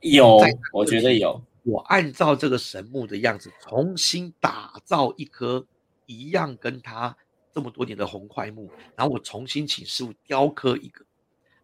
[0.00, 0.40] 有，
[0.72, 1.42] 我觉得有。
[1.66, 5.66] 我按照这个神木的样子，重新打造一棵
[6.06, 7.14] 一样跟它
[7.52, 11.04] 这么多年的红块木，然后我重新请师傅雕刻一个，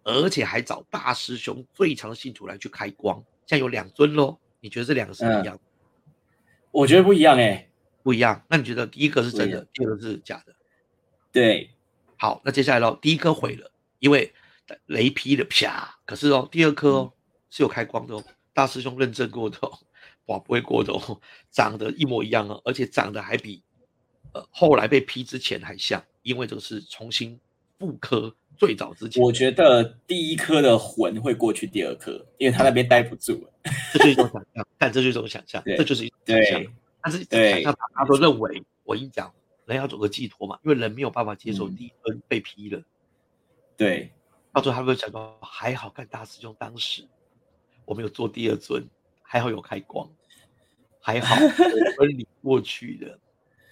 [0.03, 4.37] 而且还找大师兄最强的信徒来去开光，现在有两尊喽。
[4.59, 5.57] 你觉得这两个是一样？
[6.73, 7.71] 我觉得不一样哎、
[8.03, 8.45] 不一样。
[8.49, 10.53] 那你觉得第一个是真的第二个是假的？
[11.31, 11.71] 对，
[12.17, 14.35] 好，那接下来喽，第一颗毁了，因为
[14.87, 15.97] 雷劈的，啪。
[16.05, 17.13] 可是哦，第二颗哦
[17.51, 19.79] 是有开光的哦，大师兄认证过的哦，
[20.33, 23.63] 哇，不会过的哦， 长得一模一样哦，而且长得还比
[24.33, 27.39] 呃后来被批之前还像，因为这个是重新
[27.79, 33.53] 复刻最早之前，我觉得第一颗的魂会过去第二颗，因为他那边待不住了。
[33.93, 36.75] 这就是一种想象，但这就是一种想象，这就是一种想象。
[37.03, 39.33] 但是对想象大家都认为，我跟你讲，
[39.67, 42.81] 人要走个寄托嘛，因为人没有办法接受嗯第一尊被批了。
[43.77, 44.13] 对，
[44.53, 47.07] 到最后他们讲到，还好看大师兄当时
[47.85, 48.85] 我们有做第二尊，
[49.23, 50.09] 还好有开光，
[51.03, 51.49] 还好我
[51.99, 53.19] 分离过去了，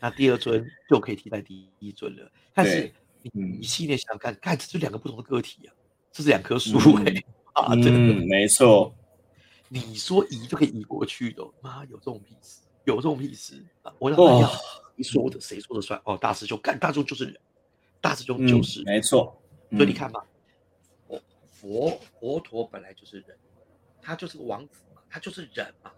[0.02, 2.30] 那第二尊就可以替代第一尊了。
[2.52, 5.72] 但是你嗯你细念想想看，看这是两个不同的个体啊，
[6.10, 8.92] 这是两棵树嗯哎、啊，真的，嗯，没错，
[9.68, 13.94] 你说移就可以移过去的哦，妈有这种意思，有这种意思啊！
[13.98, 14.50] 我让大家哦
[14.96, 16.00] 你说的谁说的算？
[16.04, 17.40] 哦，大师兄干，大师兄就是人，
[18.00, 18.82] 大师兄嗯就是。
[18.84, 19.40] 没错。
[19.70, 20.20] 嗯，所以你看嘛，
[21.06, 23.36] 佛佛佛陀本来就是人，
[24.02, 25.92] 他就是个王子嘛，他就是人嘛。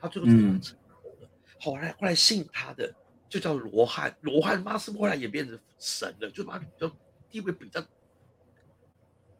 [0.00, 1.28] 好，他最后怎么嗯成佛的？
[1.60, 2.92] 后来后来信他的
[3.28, 6.90] 就叫罗汉，罗汉妈是后来也变成神了，就把比较
[7.30, 7.80] 地位比较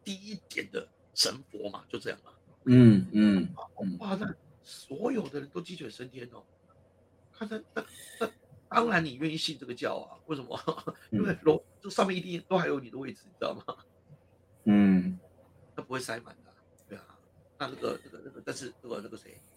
[0.03, 2.31] 低一点的神佛嘛，就这样嘛。
[2.65, 3.49] 嗯嗯
[3.81, 6.43] 嗯哇，那所有的人都鸡犬升天哦。
[7.33, 7.83] 看他那
[8.19, 8.31] 那，
[8.69, 10.17] 当然你愿意信这个教啊？
[10.27, 10.57] 为什么？
[11.11, 13.75] 因为罗这上面一定都还有你的位置，你知道吗？
[14.65, 15.19] 嗯
[15.75, 16.55] 那不会塞满的啊、
[16.87, 17.03] 对啊。
[17.57, 19.50] 那那个那个那个，但是那个那个谁，呃，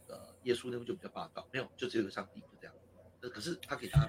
[0.44, 2.74] 耶稣那个就比较霸道，没有，就只有一个上帝，就这样。
[3.20, 4.06] 那可是他给他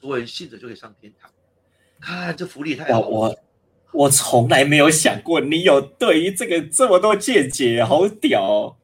[0.00, 1.30] 所有人信着就可以上天堂，
[2.00, 3.08] 看这福利太，好了。
[3.08, 3.38] 我
[3.92, 8.76] 我从来没有想过你有对于这个这么多见解，好屌哦！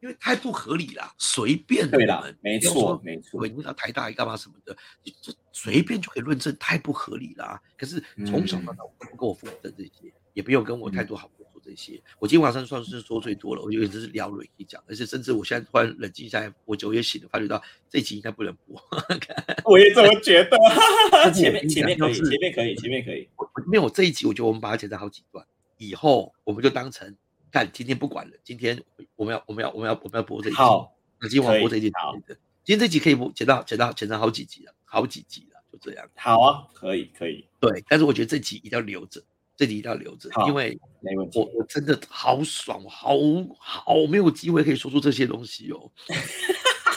[0.00, 7.60] 因为太不合理了，随便对啦，没错没错我，影响台大干嘛什么的，你这随便就可以论证，太不合理啦。
[7.76, 12.00] 可是从小到大，我都不跟我父母争这些，也不用跟我太多好朋友说这些。
[12.18, 18.82] 我今天晚上算是说最多了，我有点只是聊了一讲，而且甚至我现在突然冷静下来，我酒也醒了，发觉到这集应该不能播。
[19.66, 20.56] 我也这么觉得。
[21.34, 23.28] 前面前面可以，前面可以，前面可以。
[23.36, 25.44] 我我没有这一集，我觉得我们把它剪成好几段，
[25.76, 27.14] 以后我们就当成
[27.52, 28.82] 看今天不管了，今天
[29.16, 30.56] 我们要我们要我们要我们要播这一集。
[30.56, 36.08] 好，那今天晚上播这一集好的，今天这集可以播剪到剪到剪成好几集了，好几集了，就这样。
[36.16, 39.22] 好啊，可以，可以，对，但是我觉得这集一定要留着，
[39.58, 41.44] 这集一定要留着，因为没问题我。
[41.46, 43.16] 我真的好爽，我好
[43.58, 45.90] 好没有机会可以说出这些东西哦。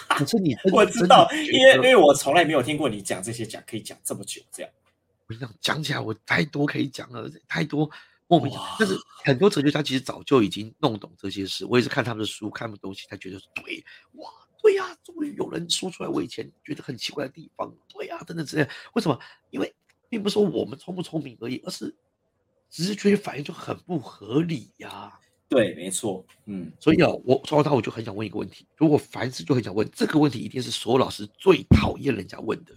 [0.10, 4.72] 可是你我知道，因为因为我从来没有听过你讲这些讲可以讲这么久，这样。
[5.26, 7.90] 跟你讲，讲起来我太多可以讲了，太多
[8.28, 8.76] 莫名其妙。
[8.78, 8.96] 但是
[9.26, 14.30] 很多哲学家其实早就已经弄懂这些事，我也是看他们的书，看他们东西，才觉得对，哇，
[14.62, 18.68] 对呀，终于有人说出来我以前觉得很奇怪的地方，对呀，真的这样。
[18.94, 19.18] 为什么？
[19.50, 19.74] 因为
[20.10, 21.96] 并不是说我们聪不聪明而已，而是
[22.72, 25.20] 直觉反应就很不合理呀。
[25.48, 32.74] 对，没错，嗯，所以啊，我说到我就很想问一个问题，如果凡事就很想问这个问题，一定是所有老师最讨厌人家问的，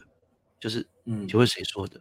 [0.58, 2.00] 就是，嗯，请问谁说的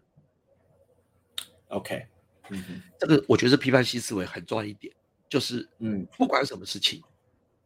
[1.67, 2.03] ？OK，
[2.49, 4.91] 嗯，这个我觉得批判性思维很重要一点，
[5.29, 7.03] 就是，嗯，不管什么事情，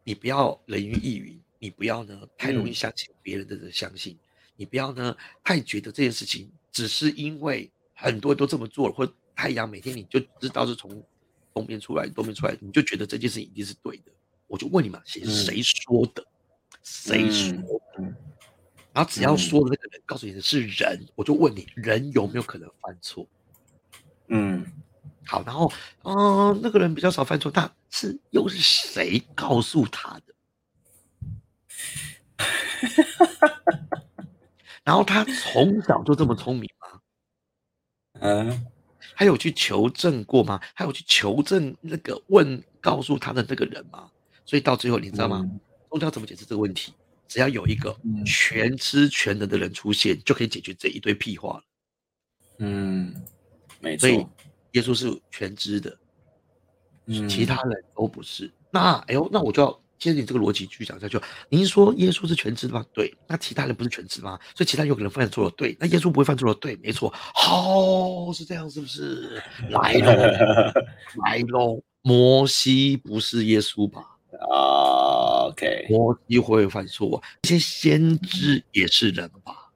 [0.04, 4.18] 你不要人云亦云，你不要呢太容易相信别人的相信，
[4.54, 11.00] 你不要呢太觉得这件事情只是因为很多人都这么做了，或太阳每天你就知道是从。
[11.54, 14.12] 东边出来，东边出来，你就觉得这件事一定是对的。
[14.46, 16.24] 我就问你嘛，谁谁说的？
[16.84, 17.50] 谁说
[17.96, 18.04] 的？
[18.92, 23.26] 然后只要说的那个人告诉你的是人，我就问你，人有没有可能犯错？
[24.28, 24.64] 嗯，
[25.26, 25.72] 好，然后，
[26.04, 30.32] 嗯，那个人比较少犯错，但是又是谁告诉他的？
[34.84, 37.00] 然后他从小就这么聪明吗？
[38.20, 38.64] 嗯。
[39.18, 40.60] 还有去求证过吗？
[40.74, 44.08] 还有去求证那个问告诉他的那个人吗？
[44.44, 45.44] 所以到最后你知道吗？
[45.90, 46.94] 宗教怎么解释这个问题？
[47.26, 51.64] 只要有一个全知全能的人出现，就可以解决这一堆屁话了。
[52.58, 53.12] 嗯，
[53.80, 54.08] 没错。
[54.08, 54.24] 所以
[54.74, 55.98] 耶稣是全知的，
[57.28, 58.48] 其他人都不是。
[58.70, 59.82] 那哎呦，那我就要。
[59.98, 62.84] 接着你这个逻辑继续讲下去，您说耶稣是全知的吗？
[62.92, 64.38] 对，那其他人不是全知吗？
[64.54, 65.50] 所以其他有可能犯错了。
[65.56, 66.54] 对，那耶稣不会犯错了。
[66.54, 67.12] 对，没错。
[67.14, 69.42] 好，是这样，是不是？
[69.70, 70.12] 来喽，
[71.26, 71.82] 来喽。
[72.02, 74.00] 摩西不是耶稣吧？
[74.50, 75.86] 啊，OK。
[75.90, 79.67] 摩西会犯错，这些先知也是人吧？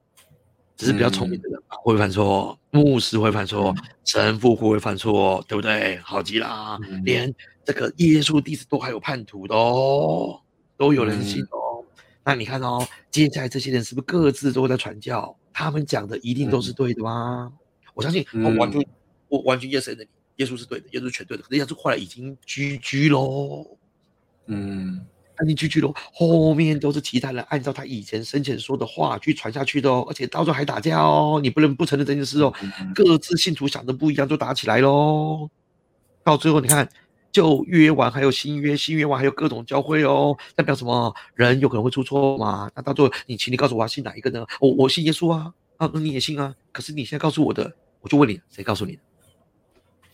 [0.82, 1.76] 只是比较聪明的人吧？
[1.84, 3.72] 会犯错，牧师会犯错，
[4.04, 5.44] 神父会不会犯错？
[5.46, 5.96] 对不对？
[5.98, 7.32] 好极了，连。
[7.64, 10.40] 这个耶稣弟子都还有叛徒的哦，
[10.76, 11.84] 都有人信哦。
[12.24, 15.32] 那你看哦，接下来这些人是不是各自都在传教？
[15.52, 17.52] 他们讲的一定都是对的吗？
[17.94, 18.84] 我相信，我完全
[19.28, 21.42] 我完全 yes 的你，耶稣是对的，耶稣全对的。
[21.44, 23.64] 可是耶稣后来已经居居喽，
[24.46, 25.00] 嗯，
[25.44, 25.94] 已经居居喽。
[26.12, 31.40] 后面都是其他人按照他以前生前说的话去传下去的哦，而且到时候还打架哦。
[31.42, 32.52] 你不能不承认这件事哦。
[32.94, 35.48] 各自信徒想的不一样，就打起来喽。
[36.22, 36.88] 到最后，你看。
[37.32, 41.14] 就约完还有新约，新约完还有各种教会哦，代表什么？
[41.34, 42.70] 人有可能会出错嘛？
[42.76, 44.44] 那到最后，你请你告诉我，要信哪一个呢？
[44.60, 46.54] 我我信耶稣啊，啊，那你也信啊？
[46.72, 48.98] 可是你现在告诉我的，我就问你，谁告诉你的？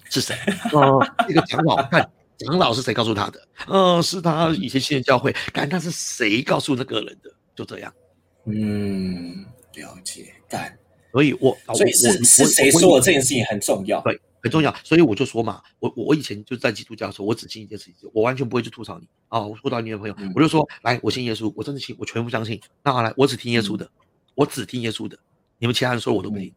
[0.09, 0.37] 是谁？
[0.73, 3.49] 哦，那个长老，看长老是谁告诉他的？
[3.67, 7.31] 呃，是他以前信的教会，看他是谁告诉那个人的？
[7.55, 7.93] 就这样。
[8.45, 10.33] 嗯，了解。
[10.49, 10.79] 但，
[11.13, 14.01] 所以我所以是是谁说的这件事情很重要？
[14.03, 14.21] 对。
[14.41, 22.59] 很重要，所以我就说嘛，我我以前就在基督教的时候，我只信一件事情，我完全不会去吐槽你啊，我吐槽你的朋友，我就说，来，我信耶稣，我真的信，我全部相信。
[22.85, 23.91] 那好来，我只听耶稣的，
[24.37, 25.19] 我只听耶稣的，
[25.59, 26.53] 你们其他人说我都不听。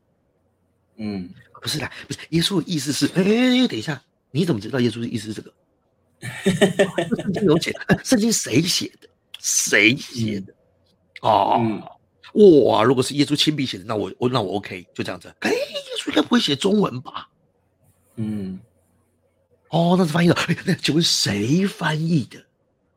[0.98, 1.28] 嗯，
[1.60, 5.52] 不是的，不是耶稣的意思是，哎，等一下，你怎么知道耶稣的意思是这个？
[7.18, 9.08] 圣经有写，圣经谁写的？
[9.40, 10.54] 谁写的？
[11.22, 11.60] 哦，
[12.66, 15.34] 哇，如果是耶稣亲笔写的，那我我那我 OK，就这样子。
[15.40, 15.58] 哎，耶
[16.00, 17.28] 稣应该不会写中文吧？
[18.16, 18.60] 嗯，
[19.70, 20.36] 哦，那是翻译的。
[20.66, 22.40] 那请问谁翻译的？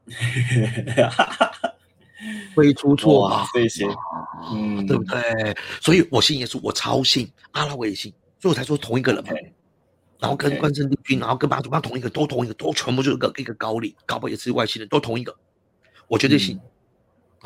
[2.55, 3.47] 会出错啊？
[3.53, 3.87] 这些，
[4.53, 5.57] 嗯，对不对？
[5.81, 9.31] 所以我信耶稣，我超信阿拉，我也信，所以我才说同一个人嘛。
[10.25, 15.37] 然后跟关圣帝君，然后跟马祖巴同一个，都同一个，都全部就是个一个高丽，搞不好也是外星人，都同一个。
[16.09, 16.59] 我绝对信，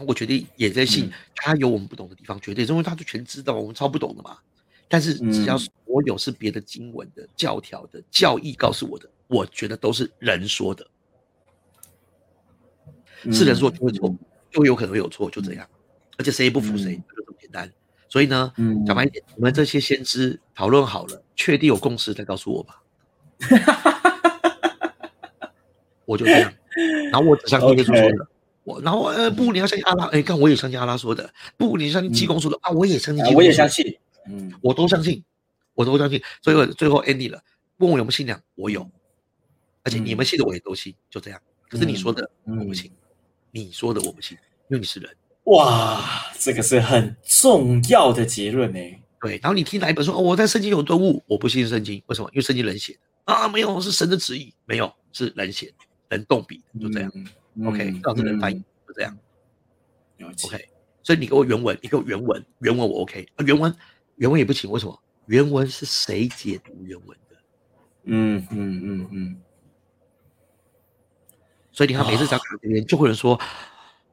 [0.07, 1.11] 我绝对也在信。
[1.35, 4.39] 他有我们不懂的地方，绝对因为他就全知道，我们超不懂的嘛。
[4.89, 5.71] 但是只要所
[6.07, 10.87] 有是别的经文的教条的教义告诉我的，我觉得都是人说的，
[13.33, 14.15] 是人说就会错，
[14.51, 15.69] 就有可能会有错，就这样。
[16.17, 17.73] 而且谁也不服谁，就这么简单。
[18.09, 18.85] 所以呢，嗯。
[18.87, 22.83] 讲白一点，你们这些先知讨论好了，确定有共识再告诉我吧。
[26.05, 26.53] 我就这样，
[27.13, 28.27] 然后我只相信耶稣说的，
[28.65, 33.99] 我然后呃不，你要相信阿拉，哎，看我也相信阿拉说的，不，你相信济公说的啊，我也相信，我也相信。
[34.27, 35.23] 嗯，我都相信，
[35.75, 36.23] 我都相信。
[36.41, 37.43] 最后最后 ending 了，
[37.77, 38.91] 问我有没有信仰，我有，
[39.83, 41.39] 而且你们信的我也都信，就这样。
[41.69, 42.91] 可是你说的我不信，
[43.51, 44.37] 你说的我不信，
[44.69, 45.15] 因为你是人。
[45.49, 48.79] 哇，这个是很重要的结论呢。
[49.21, 52.29] 对，然后你听哪一本说哦，我在圣经有顿悟，我不信圣经，为什么？
[52.33, 55.73] 因为圣经人写的啊，没有是神的旨意，没有是人写，
[56.11, 57.11] 人动笔，就这样。
[57.65, 59.19] OK，告诉人翻译，就这样。
[60.45, 60.69] OK，
[61.03, 63.75] 所以你给我原文，你给我原文，原文我 OK，啊原文。
[64.17, 65.03] 原文也不行，为什么？
[65.27, 67.37] 原文是谁解读原文的？
[68.05, 69.41] 嗯嗯嗯嗯。
[71.73, 73.41] 所以你看，每次讲卡这边，就会有人说。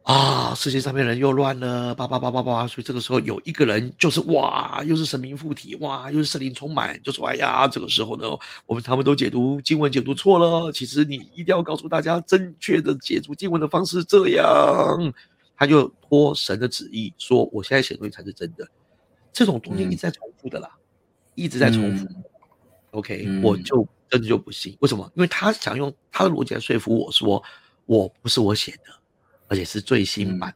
[0.06, 8.28] 啊，世界上面人又乱了，叭叭叭叭叭，所以这个时候有一个人就是哇，又是神明附体，哇，又是圣灵充满，就说哎呀，这个时候呢，
[8.68, 14.46] 我们他们都解读经文解读错了，其实你一定要告诉大家正确的解读经文的方式，这样
[15.58, 18.68] 他就托神的旨意说，我现在写东西才是真的，
[19.34, 20.70] 这种东西一直在重复的啦，
[21.34, 22.08] 一直在重复。
[22.92, 25.12] OK，我就真的就不信，为什么？
[25.16, 27.42] 因为他想用他的逻辑来说服我说，
[27.88, 29.05] 我不是我写的。
[29.48, 30.54] 而且是最新版，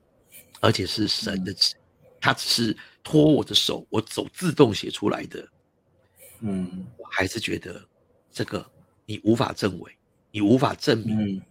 [0.61, 1.75] 而且是神的旨，
[2.19, 5.47] 他只是托我的手，我走自动写出来的。
[6.39, 7.83] 嗯，我还是觉得
[8.31, 8.65] 这个
[9.05, 9.95] 你无法证伪，
[10.31, 11.41] 你无法证明，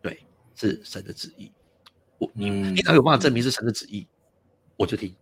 [0.00, 1.50] 对，是神的旨意。
[2.18, 4.06] 我你你只要有办法证明是神的旨意，
[4.76, 5.14] 我就听，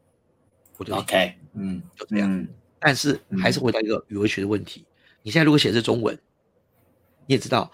[0.76, 2.47] 我就 OK，嗯，就这样。
[2.78, 4.84] 但是还是回到一个语文学的问题，
[5.22, 6.18] 你现在如果写的是中文，
[7.26, 7.72] 你也知道。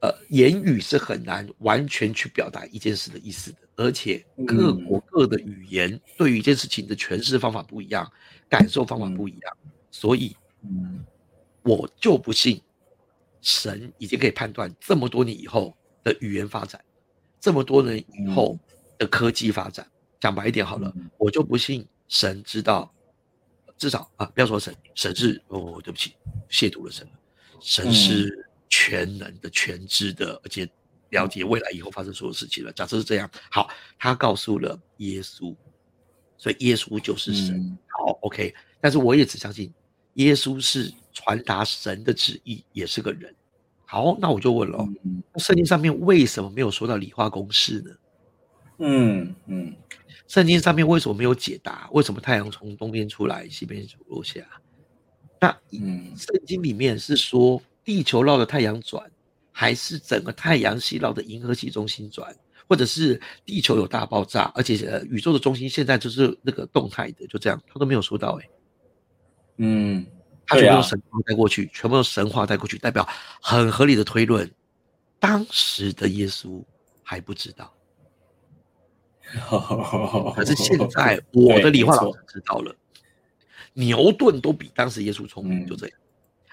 [0.00, 8.10] 呃，言语是很难完全去表达一件事的意思的，而且各国各的语言对于一件事情的诠释方法不一样，
[8.46, 9.56] 感受方法不一样，
[9.90, 11.02] 所以，嗯，
[11.62, 12.60] 我就不信
[13.40, 15.74] 神已经可以判断这么多年以后
[16.04, 16.78] 的语言发展，
[17.40, 18.58] 这么多年以后
[18.98, 19.86] 的科技发展。
[20.20, 22.92] 讲白一点好了，我就不信神知道，
[23.78, 26.14] 至少啊，不要说神，神是哦，对不起，
[26.50, 27.08] 亵渎了神，
[27.60, 28.45] 神是。
[28.68, 30.68] 全能的、全知的，而且
[31.10, 32.72] 了解未来以后发生所有事情了。
[32.72, 35.54] 假设是这样，好，他告诉了耶稣，
[36.36, 37.78] 所以耶稣就是神。
[37.86, 38.52] 好，OK。
[38.80, 39.72] 但是我也只相信
[40.14, 43.34] 耶稣是传达神的旨意，也是个人。
[43.84, 44.84] 好，那我就问了，
[45.36, 47.90] 圣经上面为什么没有说到理化公式呢？
[48.78, 49.76] 嗯嗯，
[50.26, 51.88] 圣经上面为什么没有解答？
[51.92, 54.42] 为什么太阳从东边出来，西边落下？
[55.40, 57.62] 那嗯，圣经里面是说。
[57.86, 59.08] 地球绕着太阳转，
[59.52, 62.34] 还是整个太阳系绕着银河系中心转，
[62.68, 68.48] 或者是地球有大爆炸，而且呃宇宙的中心现在就是那个动态的，就这样，他都没有说到哎，
[69.58, 70.04] 嗯，
[70.44, 73.08] 他全部用神话带过去，全部用神话带过去，代表
[73.40, 74.50] 很合理的推论，
[75.20, 76.60] 当时的耶稣
[77.04, 77.72] 还不知道，
[80.34, 82.74] 可是现在 我的理化老师知道了，
[83.74, 85.96] 牛顿都比当时耶稣聪明，就这样。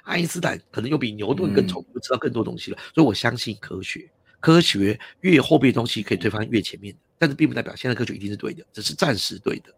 [0.04, 4.10] 爱因斯坦可能又比牛顿更聪明，知道更多东西了，所以我相信科学。
[4.40, 9.74] 科学越后面的东西可以推翻越前面的，但是并不代表现在科学一定是对的，只是暂时对的。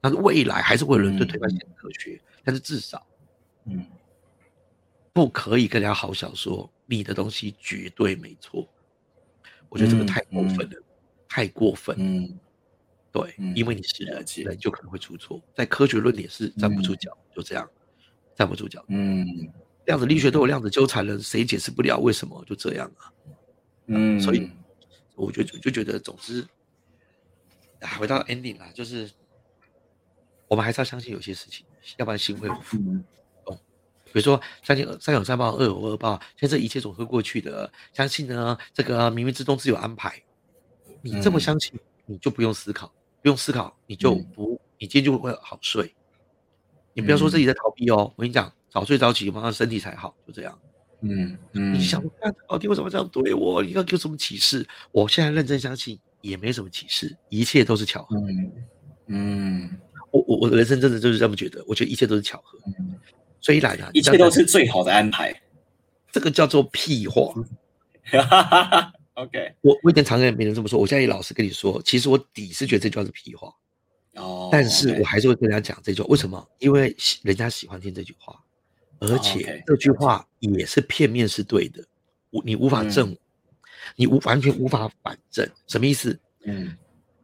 [0.00, 3.04] 但是未来还是会有人推翻现在科学，但是至少，
[3.64, 3.84] 嗯，
[5.12, 8.68] 不可以跟人家好小说，你的东西绝对没错。
[9.68, 10.82] 我觉得这个太过分了，
[11.28, 11.96] 太过分。
[11.98, 12.38] 嗯，
[13.10, 17.68] 对，因为你是人，人就可能会出错，在科学论点是站不住脚，就这样。
[18.36, 18.84] 站不住脚。
[18.88, 19.26] 嗯，
[19.86, 21.98] 量子力学都有量子纠缠了，谁解释不了？
[21.98, 23.12] 为什么就这样啊？
[23.86, 24.50] 嗯，所以
[25.14, 26.46] 我就就觉得，总之，
[27.80, 29.10] 啊回到 ending 啦，就是
[30.48, 31.64] 我们还是要相信有些事情，
[31.96, 32.76] 要不然心会浮。
[33.44, 33.58] 哦，
[34.06, 37.72] 比如说相信善有善报，恶有恶报，现在这一切总会过去的。
[37.92, 40.22] 相信呢，这个冥冥之中自有安排。
[41.00, 41.72] 你这么相信，
[42.04, 45.94] 你就不用思考，不用思考，你就不，你今天就会好睡。
[46.96, 50.58] 你不要说自己在逃避哦，我跟你讲，早睡早起，马上身体才好，就这样。
[51.02, 52.02] 嗯嗯，你想，
[52.48, 53.62] 老天为什么这样对我？
[53.62, 54.66] 你要给什么启示？
[54.92, 58.16] 我现在认真相信，也没什么启示，一切都是巧合。
[58.16, 58.52] 嗯
[59.08, 59.70] 嗯，
[60.10, 62.58] 我我我的人生真的就是这么觉得，我觉得一切都是巧合。
[63.42, 65.38] 虽然啊，一切都是最好的安排，
[66.10, 67.30] 这个叫做屁话。
[69.14, 73.52] OK，我我以前常跟别人这么说，我现在也老实跟你说，其实我底是觉得这句话是屁话。
[74.16, 76.48] 哦，但是我还是会跟人家讲这句话，为什么？
[76.58, 78.42] 因为人家喜欢听这句话，
[78.98, 81.84] 而且这句话也是片面是对的，
[82.30, 83.16] 无你无法证，
[83.94, 86.18] 你无完全无法反证，什么意思？
[86.44, 86.76] 嗯，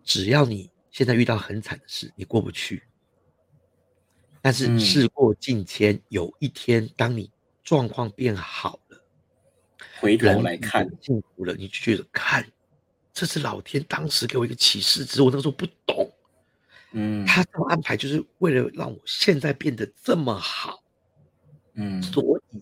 [0.05, 2.83] 只要你现在遇到很惨的事，你过不去，
[4.41, 7.31] 但是事过境迁，有一天当你
[7.63, 9.05] 状况变好了，
[10.01, 12.47] 回头来看幸福了，你就觉得看，
[13.15, 16.13] 这是老天当时给我一个启示，只是我那时候不懂。
[16.93, 20.83] 嗯，他这么安排就是为了让我现在变得这么好，
[21.75, 22.61] 嗯，所以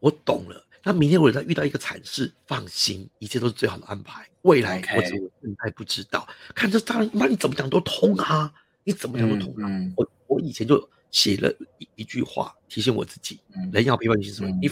[0.00, 0.64] 我懂了。
[0.84, 4.26] 那明天我再遇到一个惨事，放心，一切都是最好的安排。
[4.42, 8.50] 未来我只我现在不知道，看这当然，妈你怎么讲都通啊，
[8.84, 9.68] 你怎么讲都通啊。
[9.96, 13.38] 我我以前就写了一一句话，提醒我自己：
[13.72, 14.52] 人要批判性思维。
[14.52, 14.70] 你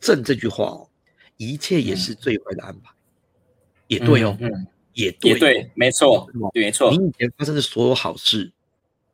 [0.00, 0.88] 正这句话哦，
[1.36, 2.90] 一切也是最坏的安排，
[3.86, 4.36] 也对哦。
[4.94, 6.90] 也也对，没错，没错。
[6.90, 8.52] 你以前发生的所有好事，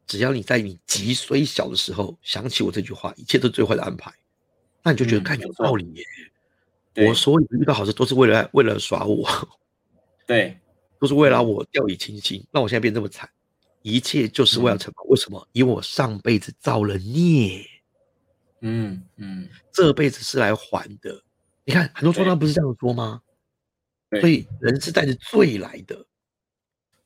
[0.07, 4.13] 只要你在你极虽小的时候想起我这句话，一切都是最坏的安排，
[4.83, 6.05] 那你就觉得嗯看有道理耶。
[6.95, 9.29] 对我所有遇到好事都是为了为了耍我，
[10.27, 10.59] 对，
[10.99, 13.29] 都是为了让我掉以轻心，让我现在变这么惨，
[13.83, 15.03] 一切就是为了惩罚。
[15.05, 15.47] 为什么？
[15.53, 17.65] 因为我上辈子造了孽，
[18.63, 21.23] 嗯嗯，这辈子是来还的。
[21.65, 23.23] 你看很多宗教不是这样说吗？
[24.11, 25.97] 对所以人是带着罪来的。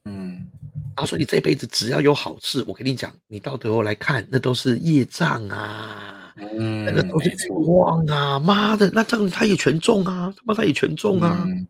[0.04, 0.46] 嗯
[0.94, 11.44] 然后说你这辈子只要有好事，我跟你讲，你到最后来看，那都是业障啊，嗯，那个都是没错欲望啊，妈的，那这样他也全中啊，他妈他也全中啊。
[11.46, 11.66] 嗯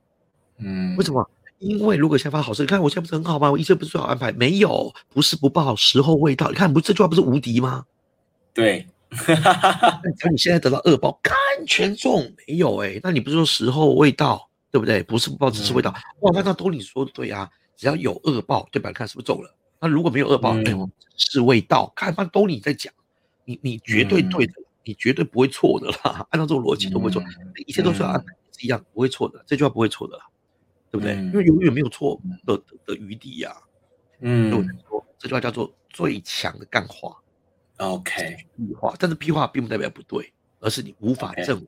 [0.59, 1.28] 嗯，为什么？
[1.59, 3.49] 因为如果现在发好事，你看我现在不是很好吗？
[3.49, 6.49] 我一切不是最好安排，没有，不是不报，时候未到。
[6.51, 7.85] 你看，不这句话不是无敌吗？
[8.53, 15.03] 对，那你现在得到恶报，看全中，没有哎、那你不是说时候未到，对不对？
[15.03, 15.95] 不是不报，只是未到。
[16.20, 18.89] 哇，那那都你说的对啊，只要有恶报，对吧？
[18.89, 19.55] 你看是不是中了？
[19.79, 22.93] 那如果没有恶报，嗯哎、我是未到，看那都你在讲，
[23.45, 26.27] 你你绝对对的，你绝对不会错的啦。
[26.31, 27.23] 按照这种逻辑都不会错，
[27.66, 28.25] 一切都是安排
[28.57, 30.25] 是一样，不会错的，这句话不会错的啦，
[30.91, 31.16] 对不对？
[31.16, 33.55] 嗯因为永远没有错的的的余地呀、
[34.20, 37.16] 嗯我才说这句话叫做最强的干话。
[37.79, 41.66] ，OK，屁话，但是屁话并不代表不对，而是你无法证伪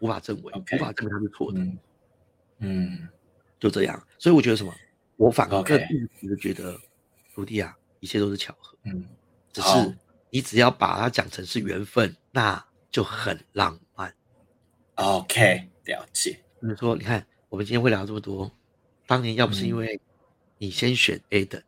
[0.00, 1.60] 无法证伪无法证明它是错的，
[2.58, 3.08] 嗯嗯
[3.58, 4.06] 就这样。
[4.18, 4.74] 所以我觉得什么，
[5.16, 6.78] 我反而更务实的觉得，
[7.34, 9.04] 徒弟啊，一切都是巧合，嗯，
[9.52, 9.96] 只是
[10.30, 14.14] 你只要把它讲成是缘分，那就很浪漫。
[14.96, 18.50] OK，了解，比如说，你看我们今天会聊这么多，
[19.06, 20.00] 当年要不是因嗯为
[20.58, 21.62] 你先选 A 的，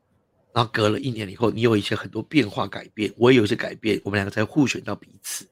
[0.52, 5.46] 然后隔了一年以后，你有一些很多变化改变，我也有一些改变，我们两个才互选到彼此。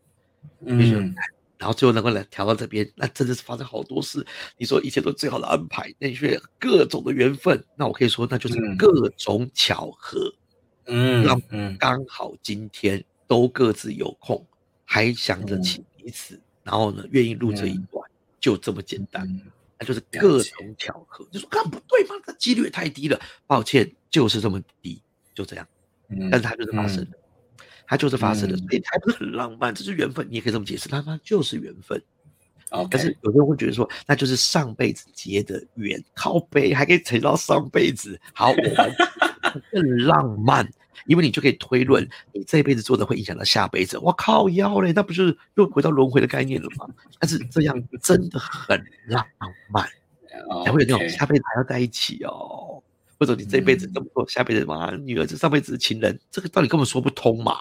[0.61, 1.14] 嗯
[1.59, 4.25] 然后最后能够来调到这边，那真的是发生好多事。
[4.57, 6.29] 你说一切都最好的安排，那你说
[6.59, 10.33] 各种的缘分，那我可以说那就是嗯各种巧合，
[10.87, 14.45] 嗯让嗯刚好今天都各自有空，
[14.85, 19.41] 还想着起彼此，然后呢愿意录这一段，就这么简单，嗯
[19.79, 21.27] 那就是各种巧合。
[21.31, 22.15] 你说看不对吗？
[22.27, 25.03] 这几率也太低了，抱歉，就是这么低，
[25.35, 25.69] 就这样。
[26.09, 27.19] 嗯，但是它就是发生的，
[27.87, 32.03] 它就是发生的，嗯所以它不是很浪漫，这是缘分，你也可以这么解释，它妈就是缘分。
[32.70, 38.20] OK，可是有些人会觉得说，那就是上辈子结的缘，靠背还可以扯到上辈子。
[38.34, 38.95] 好，我们
[39.70, 40.68] 更浪漫，
[41.07, 43.97] 因为你就可以推论，你这辈子做的会影响到下辈子。
[43.99, 46.89] 我靠要嘞，那不就是又回到轮回的概念了吗？
[47.20, 49.24] 但是这样真的很浪
[49.70, 49.89] 漫，
[50.66, 52.82] 才会有那种下辈子还要在一起哦，
[53.19, 57.59] 或者你这辈子这么做，下辈子嘛，女儿是上辈子的情人，这个道理根本说不通嘛。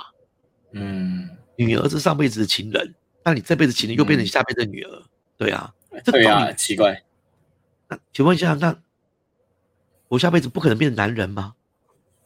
[0.72, 2.94] 嗯，女儿是上辈子的情人，
[3.24, 5.04] 那你这辈子情人又变成你下辈子的女儿，
[5.38, 7.02] 对啊，这对啊，道理奇怪，
[7.88, 8.78] 那请问一下，那
[10.08, 11.56] 我下辈子不可能变男人吗？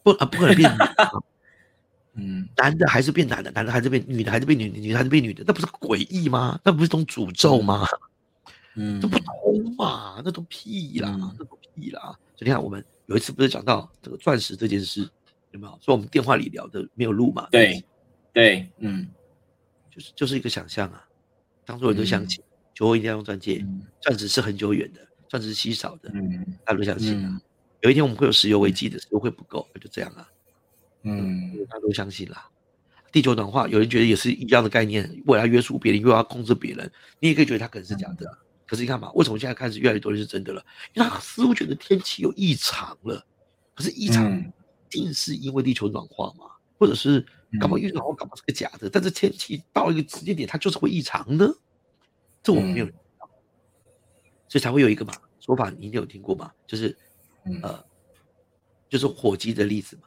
[0.01, 0.77] 不啊，不可能变女
[2.21, 6.59] 嗯男的还是变男的，男的还是变女的，还是变女的，女的还是变女的，那不是诡异吗？
[6.63, 7.85] 那不是一种诅咒吗？
[8.75, 12.01] 嗯 这不通嘛，那都屁啦，嗯那都屁啦。
[12.35, 15.01] 所以你看，我们有一次不是讲到这个钻石这件事，
[15.51, 15.79] 有没有？
[15.81, 17.47] 说我们电话里聊的没有录嘛？
[17.51, 17.83] 对
[18.31, 19.07] 对，嗯
[19.89, 21.03] 就是就是一个想象啊，
[21.65, 22.43] 当做人都相信，
[22.75, 27.27] 求婚一定要用钻戒，嗯钻石是很久远的，钻石是稀少的，嗯大家都相信啊。
[27.29, 27.41] 嗯
[27.81, 30.27] 有一天我们会有石油危机的，石油会不够，那就这样啊。
[31.03, 32.49] 嗯大家都相信啦。
[33.09, 36.91] 地球暖化，有人觉得也是一样的概念，为了要约束别人，又要控制别人，
[37.21, 38.37] 你也可以觉得它可能是假的啊。
[38.69, 40.63] 可是你看嘛，为什么现在开始越来越多人是真的了？
[40.93, 43.25] 因为他似乎觉得天气有异常了，
[43.73, 44.53] 可是异常
[44.89, 46.45] 定是因为地球暖化嘛，
[46.77, 47.19] 或者是
[47.59, 51.51] 搞不好因为暖化搞不好是个假的，但是天气到一个时间点，它就是会异常呢？
[52.43, 53.29] 这我们没有嗯人知道，
[54.47, 56.53] 所以才会有一个嘛说法，你一定有听过嘛？
[56.67, 56.95] 就是
[57.45, 57.83] 嗯，呃，
[58.87, 60.03] 就是火鸡的例子嘛。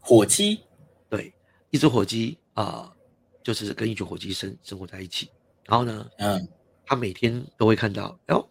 [0.00, 0.60] 火鸡，
[1.08, 1.32] 对，
[1.70, 2.92] 一只火鸡啊、
[3.42, 5.30] 就是跟一群火鸡生生活在一起。
[5.64, 6.48] 然后呢，嗯
[6.86, 8.48] 它每天都会看到，哎呦，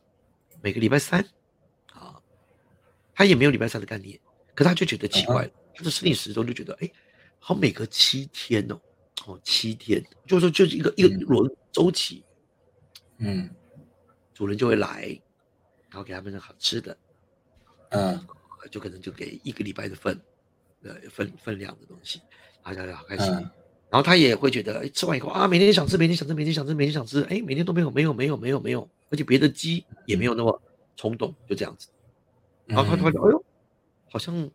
[0.62, 1.26] 每个礼拜三
[1.94, 2.22] 啊，
[3.14, 4.20] 他也没有礼拜三的概念，
[4.54, 6.92] 可他就觉得奇怪了，他的生理时钟就觉得，哎，
[7.40, 8.80] 好，每隔七天哦，
[9.26, 12.24] 哦，七天，就是说就是一个一轮周期，
[13.20, 13.50] 嗯。
[14.34, 15.18] 主人就会来，
[15.90, 16.98] 然后给他们好吃的，
[17.92, 18.28] 嗯。
[18.70, 20.20] 就可能就给一个礼拜的份，
[20.82, 22.20] 呃份分量的东西，
[22.64, 23.32] 大家好开心。
[23.34, 23.52] 嗯
[23.96, 30.62] 然后他也会觉得，哎，吃完以后啊，每天想吃，每天想吃，每天想吃，每天想吃，哎，每天都没有，没有，没有，没有，没有，而且别的鸡也没有那么
[30.98, 31.88] 冲动，就这样子。
[32.66, 33.46] 然后他突然哎呦，
[34.12, 34.52] 好像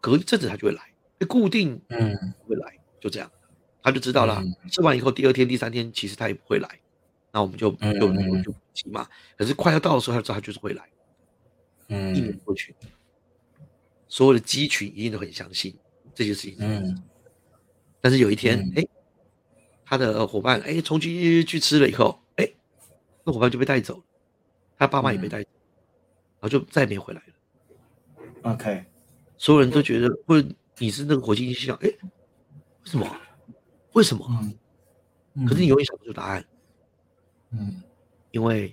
[0.00, 0.80] 隔一阵子他就会来，
[1.18, 2.16] 哎固定嗯
[2.48, 3.30] 会来，就这样，
[3.82, 4.40] 他就知道了。
[4.42, 6.80] 嗯吃完以后，第二天、第三天，其实他也不会来，
[7.32, 9.06] 那我们就嗯就就就急嘛。
[9.36, 10.88] 可是快要到的时候，他就知道他就是会来。
[11.88, 12.74] 嗯一年嗯过去，
[14.08, 15.76] 所有的鸡群一定都很相信，
[16.14, 16.56] 这些事情。
[16.60, 17.02] 嗯
[18.00, 18.86] 但是有一天嗯，哎、
[19.84, 22.48] 他的伙伴哎冲进去去吃了以后，哎、
[23.24, 24.02] 那伙伴就被带走了，
[24.78, 25.30] 他爸妈也被嗯。
[25.30, 25.48] 带走，
[26.40, 28.52] 然后就再也没回来了。
[28.52, 28.84] ，OK，
[29.36, 30.48] 所有人都觉得，或者
[30.78, 31.96] 你是那个火星心想，哎、为
[32.84, 33.20] 什么？
[33.92, 34.26] 为什么？
[35.34, 36.44] 嗯，可是你永远想不出答案，
[37.50, 37.82] 嗯。
[38.30, 38.72] 因为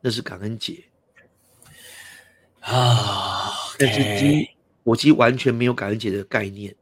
[0.00, 0.82] 那是感恩节，
[2.58, 4.50] 啊但是鸡
[4.82, 6.74] 火鸡完全没有感恩节的概念，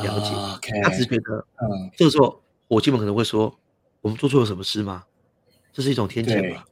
[0.00, 3.54] 了解他只觉得嗯，这个时候伙计们可能会说，
[4.00, 5.04] 我们做错了什么事吗？
[5.72, 6.64] 这是一种天谴对吧？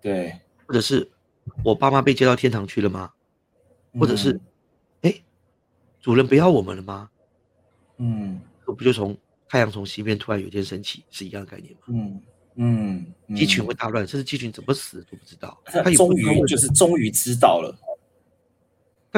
[0.00, 1.08] 对，或者是
[1.64, 3.12] 我爸妈被接到天堂去了吗？
[3.98, 4.38] 或者是，
[5.02, 5.14] 哎、
[6.00, 7.08] 主人不要我们了吗？
[7.98, 9.16] 嗯这不就从
[9.48, 11.80] 太阳从西边突然有一天升起是一样的概念吗？
[11.88, 12.22] 嗯
[12.56, 17.72] 嗯嗯，鸡群会大乱，甚至鸡群怎么死都不知道，他终于就是终于知道了，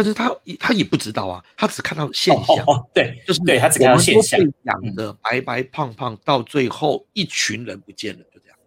[0.03, 8.59] 但是他他也不知道啊，他只看到现哦象，哦哦，对，就是对他只看到现象，养的白白胖胖，到最后一群人不见了，就这样，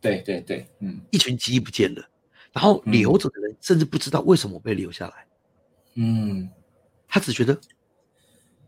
[0.00, 1.00] 对对对，嗯。
[1.10, 2.08] 一群鸡不见了，
[2.52, 5.26] 然后嗯留着的人甚至不知道为什么被留下来，
[5.94, 6.48] 嗯。
[7.08, 7.58] 他只觉得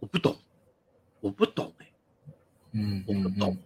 [0.00, 0.36] 我不懂，
[1.20, 1.86] 我不懂哎、
[2.72, 3.52] 嗯我不懂。
[3.52, 3.58] 嗯，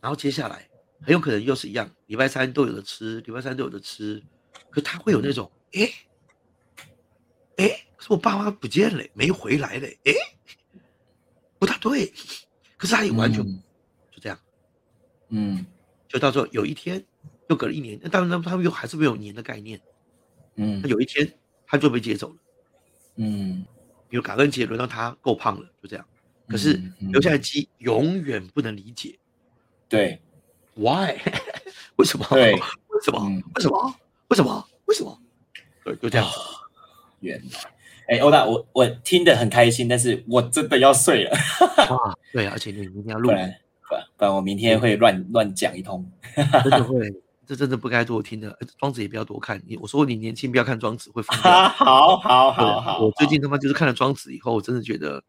[0.00, 0.66] 然后接下来
[1.02, 4.22] 很有可能又是一样，礼拜三都有的吃，礼拜三都有的吃，
[4.70, 5.86] 可他会有那种，哎、
[7.56, 10.12] 哎、可是我爸妈不见了，没回来嘞，哎、
[11.58, 12.12] 不大对，
[12.76, 13.62] 可是他也完全、嗯
[14.10, 14.38] 就这样，
[15.28, 15.66] 嗯
[16.08, 17.04] 就到时候有一天
[17.48, 19.80] 又隔了一年，那当然他们又还是没有年的概念，
[20.56, 21.30] 嗯那有一天
[21.66, 22.36] 他就被接走了，
[23.16, 23.64] 嗯，
[24.08, 26.06] 比如感恩节轮到他够胖了，就这样，
[26.48, 29.18] 可是留下来的鸡永远不能理解
[29.88, 30.20] 对
[30.74, 31.16] why，
[31.96, 32.26] 为什么？
[32.30, 33.42] 对为什么嗯？
[33.54, 33.94] 为什么？
[34.28, 34.68] 为什么？
[34.86, 35.20] 为什么？
[35.84, 36.38] 对，就这样子。
[37.24, 37.40] 原
[38.08, 41.30] 来，哎，欧大，我我听得很开心，但是我真的要睡了，
[41.90, 43.48] 哇，对啊，而且你明天要录不，然
[43.88, 46.04] 不然不然我明天会乱乱讲一通。
[46.34, 47.12] 真的 会，
[47.46, 48.50] 这真的不该多听的。
[48.60, 49.60] 呃庄子也不要多看。
[49.66, 51.50] 你我说你年轻不要看庄子，会疯，掉。
[51.68, 55.22] 好好好好，我最近他妈就是看了庄子以后，我真的觉得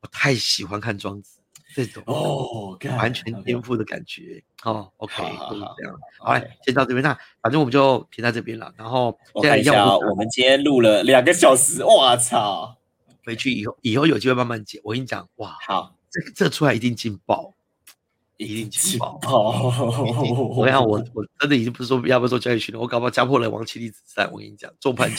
[0.00, 1.38] 我太喜欢看庄子
[1.74, 4.42] 这种哦，干完全颠覆的感觉。
[4.64, 5.98] 哦，OK，好好好就是这样。
[6.18, 7.02] 好先到这边。
[7.02, 8.72] 那反正我们就停在这边了。
[8.76, 12.76] 然后我现在看一下啊，一样我我们今天录了两个小时，我操！
[13.24, 14.80] 回去以后，以后有机会慢慢剪。
[14.84, 17.54] 我跟你讲，哇，好，这这出来一定劲爆。
[18.38, 19.70] 一定劲爆爆！
[20.56, 24.28] 我讲我 我真的已经不是说要不要做交易群了，我搞不好家破人亡、妻离子散。
[24.32, 25.18] 我跟你讲，众叛亲。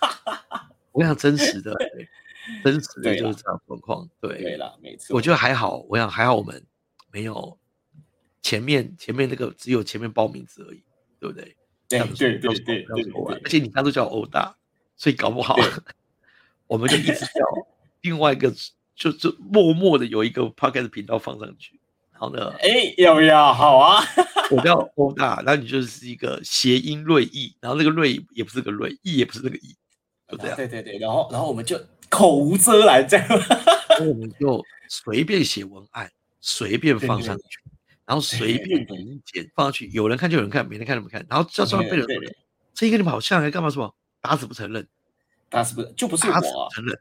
[0.92, 2.08] 我想真实的，对
[2.64, 4.08] 真实的就是这样状况。
[4.20, 5.84] 对，对了，没错，我觉得还好。
[5.88, 6.64] 我想还好，我们
[7.10, 7.58] 没有
[8.42, 10.82] 前面前面那个只有前面报名字而已，
[11.18, 11.44] 对不对？
[11.44, 13.12] 对这样子对对对对
[13.44, 14.56] 而且你刚都叫欧大，
[14.96, 15.54] 所以搞不好
[16.66, 17.44] 我们就一直叫
[18.00, 18.52] 另外一个，
[18.96, 21.78] 就就默默的有一个 podcast 频道放上去，
[22.10, 23.52] 然后呢，哎，要不要？
[23.52, 24.02] 好啊，
[24.50, 29.76] 我叫欧大，然后你就是一个谐音瑞意，然后那个瑞也不是个瑞，意也不是那个意，
[30.26, 31.78] 就这样，对对对，然后然后我们就
[32.08, 33.26] 口无遮拦这样。
[34.00, 37.58] 我们就随便写文案，随便放上去，
[38.04, 42.14] 然后随便给意见放上去，有人看就有人看，没人看就没看，然后就算被人说
[42.74, 43.94] 这一跟你们好像，还干嘛什么？
[44.20, 44.86] 打死不承认，
[45.48, 46.74] 打死不就不是打死不？
[46.74, 46.98] 承认，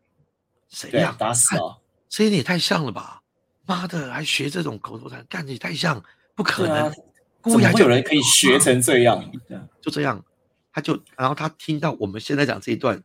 [0.70, 1.78] 谁对呀？，打死啊！
[2.10, 3.22] 这一点也太像了吧！
[3.66, 6.04] 妈的，还学这种口头禅，干的也太像，
[6.36, 6.93] 不可能
[7.41, 9.32] 故意还叫么会有人可以学成这样？
[9.82, 10.24] 就这样，
[10.72, 13.01] 他就然后他听到我们现在讲这一段，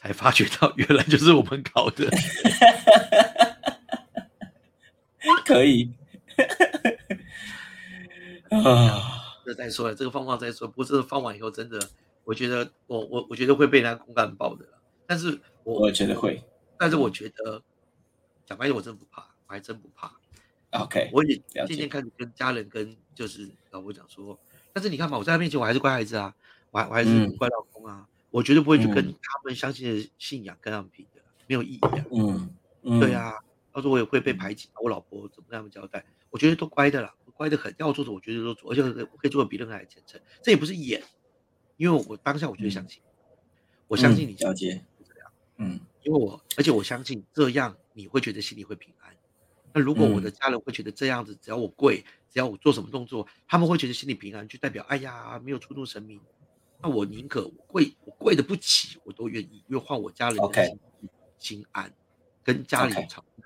[0.00, 2.08] 才发觉到原来就是我们搞的。
[5.44, 5.92] 可以
[8.50, 10.68] 啊，这再说了，这个放放再说。
[10.68, 11.78] 不过这个放完以后，真的，
[12.24, 14.64] 我觉得我我我觉得会被人家公干爆的。
[15.06, 16.42] 但是我我觉得会。
[16.78, 17.60] 但是我觉得
[18.46, 20.12] 讲白一点，我真不怕，我还真不怕。
[20.70, 21.36] OK，我也
[21.66, 24.38] 渐渐开始跟家人跟就是老婆讲说，
[24.72, 26.32] 但是你看嘛，我在他面前我还是乖孩子啊，
[26.70, 32.04] 我还我还是嗯乖老公啊，我绝对不会去跟嗯他们相信的信仰跟他们拼的，没有意义啊。
[32.12, 32.50] 嗯
[32.82, 33.34] 嗯，对，啊，
[33.72, 36.04] 到时候我也会被排挤，我老婆怎么跟他们交代？
[36.30, 40.20] 我觉得都乖的啦，乖的很，要我做什么我觉得都做，而且我可以做的比任何人还虔诚。
[40.42, 41.02] 这也不是演，
[41.76, 43.02] 因为我当下我就相信，
[43.88, 49.14] 我相信你嗯了解这样，嗯因为我而且我相信这样你会觉得心里会平安。
[49.72, 56.20] 那如果我嗯的家人会觉得这样子，只要我跪，只要我做什么动作，他们会觉得心里平安，就代表哎呀没有触怒神明。
[56.82, 60.78] 那我宁可我跪我跪的不起，我都愿意，因为换我家人的心
[61.38, 61.92] 心安，
[62.42, 63.44] 跟家里 OK 吵架，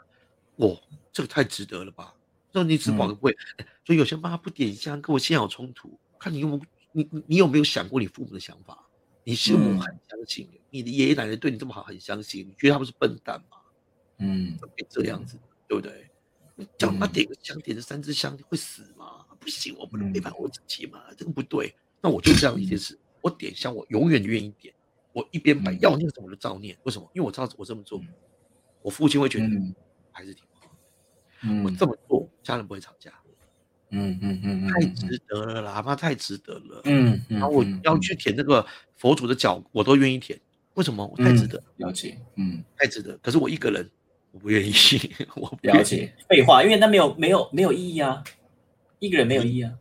[0.57, 0.77] 哇，
[1.13, 2.15] 这个太值得了吧？
[2.53, 6.61] 那你只保个跪，哎所以有些妈妈不点香跟我信仰有冲突，看你有没有
[6.93, 8.79] 你你你有没有想过你父母的想法？
[9.25, 13.57] 你父母嗯很相信，你的爷爷奶奶对你这么好，很相信，你觉得他们是笨蛋吗？
[14.19, 14.57] 嗯
[14.89, 16.09] 这样子，对不对？
[16.55, 19.27] 你叫他妈点个香，点这三支香会死吗？
[19.41, 21.75] 不行，我不能背叛我自己嘛，这个不对。
[22.01, 24.75] 那我就这样一件事，我点香，我永远愿意点，
[25.15, 26.77] 我一边摆嗯要念什么我就照念。
[26.83, 27.11] 为什么？
[27.15, 27.99] 因为我知道我这么做，
[28.83, 29.75] 我父亲会觉得嗯
[30.13, 30.71] 还是挺好。
[31.43, 33.11] 嗯我这么做，家人不会吵架，
[33.89, 36.83] 嗯嗯嗯嗯，太值得了啦，妈太值得了。
[36.85, 38.65] 嗯，嗯，然后我要去舔那个
[38.97, 40.39] 佛祖的脚，我都愿意舔。
[40.75, 41.07] 为什么？
[41.07, 43.17] 我太值得，了解，嗯，太值得。
[43.23, 43.91] 可是我一个人，
[44.33, 44.71] 我不愿意，
[45.37, 46.13] 我不了解。
[46.29, 48.23] 废话，因为那没有没有没有意义啊，
[48.99, 49.73] 一个人没有意义啊。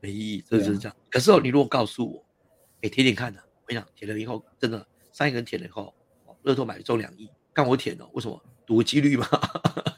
[0.00, 0.96] 没意义，这就是这样。
[1.10, 2.24] 可是哦，你如果告诉我，
[2.82, 5.94] 哎，舔舔看的、我跟你讲，舔了以后，真的上一个人舔了以后，
[6.26, 8.08] 哦乐透买中两亿，干我舔哦？
[8.12, 8.40] 为什么？
[8.66, 9.26] 赌个几率嘛。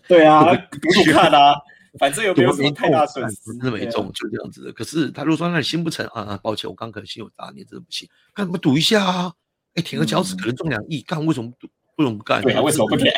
[0.08, 1.54] 对啊，赌赌看啊，
[1.98, 4.72] 反正又没有什么太大损失，真的没中，就这样子的。
[4.72, 8.08] 可是他如果说那你心不诚啊，啊抱歉，我刚可能心有杂念，真的不行。
[8.32, 9.32] 干嘛赌一下啊？
[9.74, 11.72] 哎，舔个脚趾可能中两亿，干为什么不赌？
[11.96, 12.40] 为什么不干？
[12.42, 13.12] 对啊，为什么不舔？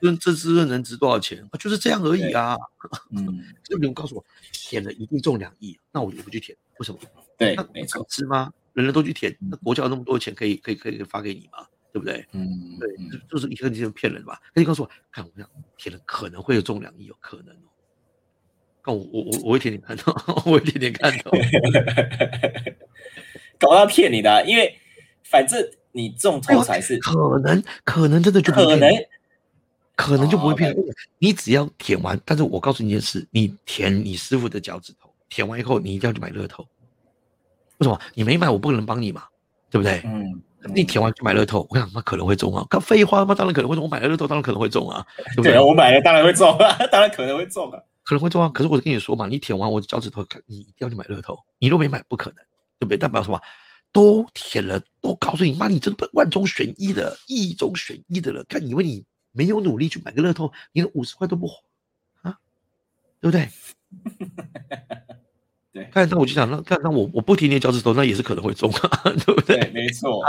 [0.00, 1.42] 这这滋润能值多少钱？
[1.50, 2.56] 啊就是这样而已啊。
[3.10, 6.98] 嗯，就比如告诉我，舔了一定中两亿，那我就不去舔，为什么？
[7.38, 8.52] 对那，没错，是吗？
[8.74, 11.66] 人人都去舔，那国家有那么多钱可以可以可以发给你吗？
[11.92, 12.26] 对不对？
[12.32, 14.40] 嗯，对，嗯就就是一个你就骗人吧。
[14.54, 17.68] 那你告诉我，看我讲舔了可能会有中两亿，有可能哦。
[18.82, 20.12] 看我我我我会舔舔看到，
[20.46, 21.24] 我会舔舔看的。
[23.58, 24.78] 搞到骗你的啊，因为
[25.24, 28.90] 反正你中头彩是可能可能真的就可能
[29.96, 30.94] 可能就不会骗哦人。
[31.18, 36.62] 你只要舔完，但是我告诉你一件事，你舔你师傅的脚趾头，舔完以后你一定要去买乐透。
[37.78, 37.98] 为什么？
[38.14, 39.24] 你没买，我不可能帮你嘛，
[39.70, 40.02] 对不对？
[40.04, 40.40] 嗯，
[40.74, 43.34] 你舔完去买乐透，我想他可能会中啊，看废话吗？
[43.34, 45.58] 当然可能会中，我买了乐透当然可能会中啊，对不对？
[45.58, 47.78] 我买了当然会中啊， 当然可能会中啊。
[48.04, 48.48] 可能会中啊。
[48.54, 52.36] 可是我跟你说嘛，你舔完我的脚趾头，你一定要去买乐透，你都没买不可能，
[52.78, 52.96] 对不对？
[52.96, 53.40] 代表什么？
[53.92, 58.44] 都舔了，都告诉你妈，你真的万中选一的，一中选一的了。
[58.48, 59.04] 看你以为你
[59.36, 61.60] 没有努力去买个乐透，你的五十块都不花
[62.22, 62.38] 啊，
[63.20, 63.48] 对不对？
[65.72, 69.58] 对看，那我就想，那看，那我我不停你的脚趾头，那也是可能会中啊，对不对？
[69.60, 70.24] 对，没错。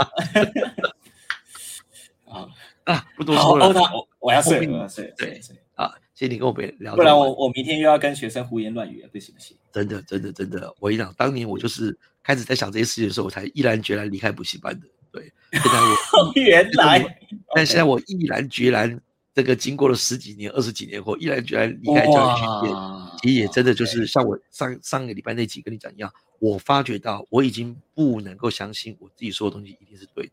[2.26, 2.50] 好，
[2.84, 5.40] 啊，不多好，说了我我要睡了，我要睡，对
[5.74, 9.56] 啊，谢谢你跟我们聊不然我我明天又要跟学生胡言乱语了，不行不行。
[9.72, 14.86] 真的，真的，真的，我跟你讲，当年我就是开始在想这些事情的时候，我才毅然决然离开补习班的。
[15.18, 17.18] 对，现在我， 原来，
[17.54, 19.00] 但现在我毅然决然，
[19.34, 30.32] 这个经过了十几年、二十几年后，毅然决然离开教育训练，哇其实也真的就是像我上上个礼拜那集跟你讲一样，我发觉到我已经不能够相信我自己说的东西一定是对的，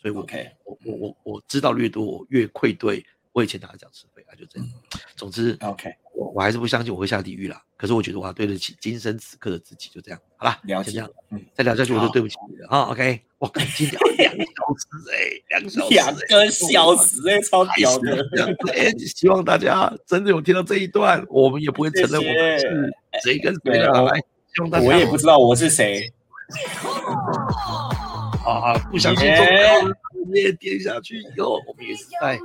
[0.00, 4.68] 所以我 OK，我我我我知道越多，我越愧对我以前拿的讲师费啊，就这样。
[5.16, 7.62] 总之，OK，我我还是不相信我会下地狱啦。
[7.76, 12.80] 可是我觉得我要对得起今生此刻的自己，就这样，好啦，了解先这样，嗯，再聊下去我就好对不起你了啊。
[12.90, 15.14] OK，我靠，今天聊两个小时哎、
[15.48, 18.28] 两个小时、两个小时哎，超屌的。
[18.74, 22.92] 哎、希望大家真的有听到这一段，我们也不会承认我是
[23.22, 23.90] 谁跟谁对的。
[23.90, 24.18] 我来，
[24.54, 26.12] 希望大家我也不知道我是谁。
[28.44, 29.36] 啊，不相信耶。
[29.80, 29.96] 中高
[30.34, 32.38] 也跌下去以后，我们也是在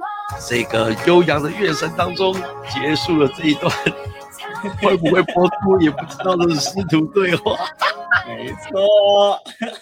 [0.48, 2.34] 这个悠扬的乐声当中
[2.70, 3.72] 结束了这一段，
[4.82, 7.55] 会不会播出也不知道的师徒对话。
[8.28, 9.82] 没错，真的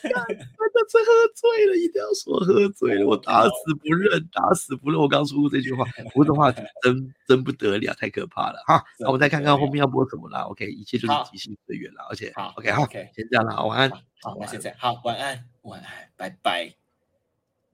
[0.90, 5.00] 是喝醉了，一定要说喝醉了，我打死不认，打死不认。
[5.00, 8.84] 我刚说过这句话，不的话真真不得了，太可怕了哈。
[9.00, 10.42] 那我们再看看后面要播什么啦。
[10.42, 13.90] OK，一切就是即兴随缘了，而且好 OK 好 OK 先这样了，晚安。
[14.22, 16.83] 好，那现在好，晚安，晚安，拜拜。